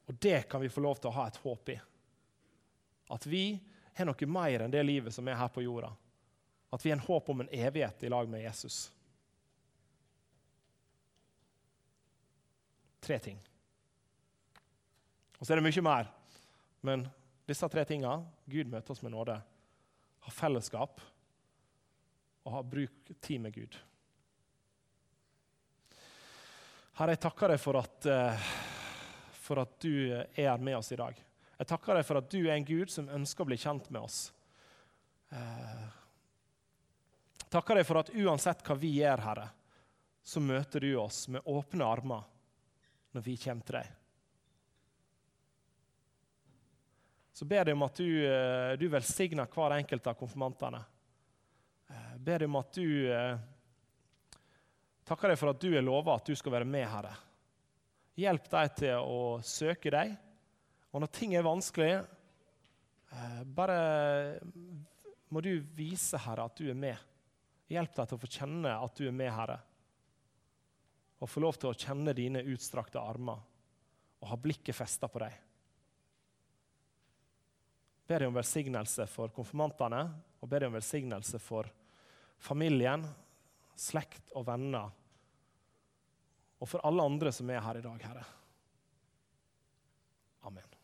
Og 0.10 0.16
det 0.16 0.42
kan 0.50 0.62
vi 0.62 0.72
få 0.72 0.82
lov 0.82 0.98
til 0.98 1.12
å 1.12 1.18
ha 1.20 1.28
et 1.28 1.40
håp 1.44 1.70
i. 1.70 1.76
At 3.14 3.26
vi 3.30 3.44
har 3.98 4.08
noe 4.08 4.30
mer 4.32 4.64
enn 4.64 4.74
det 4.74 4.82
livet 4.86 5.14
som 5.14 5.28
er 5.28 5.38
her 5.38 5.52
på 5.54 5.62
jorda. 5.66 5.92
At 6.70 6.86
vi 6.86 6.92
har 6.92 6.98
en 6.98 7.06
håp 7.06 7.30
om 7.30 7.42
en 7.42 7.52
evighet 7.52 8.04
i 8.04 8.10
lag 8.10 8.30
med 8.30 8.44
Jesus. 8.44 8.92
Tre 13.00 13.20
ting. 13.20 13.40
Og 15.40 15.48
så 15.48 15.54
er 15.54 15.60
det 15.60 15.66
mye 15.66 15.86
mer. 15.86 16.10
Men 16.86 17.08
disse 17.50 17.68
tre 17.72 17.86
tinga 17.88 18.20
Gud 18.46 18.70
møter 18.70 18.94
oss 18.94 19.02
med 19.02 19.16
nåde. 19.16 19.40
Ha 20.26 20.34
fellesskap 20.36 21.02
og 22.46 22.54
ha 22.54 22.62
bruk 22.64 23.14
tid 23.22 23.42
med 23.42 23.56
Gud. 23.56 23.78
Herre, 27.00 27.16
jeg 27.16 27.24
takker 27.24 27.54
deg 27.54 27.62
for 27.64 27.80
at, 27.80 28.08
uh, 28.12 28.48
for 29.40 29.62
at 29.64 29.76
du 29.80 30.12
er 30.20 30.58
med 30.60 30.76
oss 30.80 30.92
i 30.92 31.00
dag. 31.00 31.16
Jeg 31.60 31.68
takker 31.68 31.96
deg 31.96 32.08
for 32.08 32.20
at 32.20 32.30
du 32.32 32.42
er 32.42 32.56
en 32.56 32.68
Gud 32.68 32.92
som 32.92 33.12
ønsker 33.12 33.44
å 33.44 33.50
bli 33.50 33.58
kjent 33.60 33.88
med 33.92 34.04
oss. 34.04 34.20
Takker 37.50 37.80
deg 37.80 37.88
for 37.88 38.04
at 38.04 38.12
uansett 38.14 38.62
hva 38.66 38.76
vi 38.78 38.92
gjør, 39.00 39.24
Herre, 39.26 39.48
så 40.22 40.42
møter 40.44 40.84
du 40.86 40.92
oss 41.02 41.24
med 41.34 41.46
åpne 41.50 41.86
armer 41.86 42.28
når 43.16 43.26
vi 43.26 43.38
kommer 43.42 43.66
til 43.66 43.80
deg. 43.80 43.96
Så 47.34 47.48
ber 47.48 47.72
jeg 47.72 47.78
om 47.78 47.86
at 47.88 47.98
du, 47.98 48.10
eh, 48.28 48.74
du 48.78 48.86
velsigner 48.92 49.48
hver 49.50 49.78
enkelt 49.80 50.08
av 50.12 50.18
konfirmantene. 50.20 50.82
Eh, 51.90 52.16
ber 52.20 52.44
jeg 52.44 52.52
om 52.52 52.60
at 52.60 52.74
du 52.76 52.90
eh, 53.10 53.40
Takker 55.10 55.32
deg 55.32 55.40
for 55.42 55.50
at 55.50 55.62
du 55.64 55.72
er 55.74 55.82
lova 55.82 56.20
at 56.20 56.28
du 56.30 56.36
skal 56.38 56.54
være 56.54 56.68
med, 56.70 56.84
Herre. 56.86 57.16
Hjelp 58.20 58.46
dem 58.52 58.74
til 58.78 59.00
å 59.02 59.22
søke 59.42 59.90
deg. 59.90 60.12
Og 60.94 61.02
når 61.02 61.10
ting 61.16 61.34
er 61.34 61.48
vanskelig, 61.48 61.96
bare 63.58 63.80
må 65.34 65.42
du 65.42 65.56
vise, 65.74 66.20
Herre, 66.22 66.46
at 66.46 66.62
du 66.62 66.70
er 66.70 66.78
med. 66.78 67.10
Hjelp 67.70 67.94
deg 67.96 68.10
til 68.10 68.18
å 68.18 68.22
få 68.24 68.32
kjenne 68.34 68.72
at 68.76 68.98
du 68.98 69.06
er 69.08 69.14
med, 69.16 69.30
Herre. 69.34 69.60
Og 71.20 71.30
få 71.30 71.44
lov 71.44 71.60
til 71.60 71.70
å 71.70 71.78
kjenne 71.78 72.16
dine 72.18 72.42
utstrakte 72.50 73.02
armer 73.02 73.46
og 74.20 74.28
ha 74.32 74.38
blikket 74.40 74.76
festa 74.76 75.08
på 75.12 75.22
deg 75.22 75.36
ber 78.10 78.24
deg 78.24 78.32
om 78.32 78.40
velsignelse 78.40 79.06
for 79.12 79.30
konfirmantene 79.34 80.02
og 80.42 80.50
ber 80.50 80.64
deg 80.64 80.72
om 80.72 80.78
velsignelse 80.80 81.38
for 81.44 81.70
familien, 82.42 83.04
slekt 83.78 84.34
og 84.34 84.48
venner. 84.48 84.90
Og 86.60 86.72
for 86.72 86.82
alle 86.88 87.06
andre 87.06 87.32
som 87.36 87.52
er 87.54 87.62
her 87.62 87.80
i 87.80 87.86
dag, 87.86 88.02
Herre. 88.10 88.26
Amen. 90.50 90.79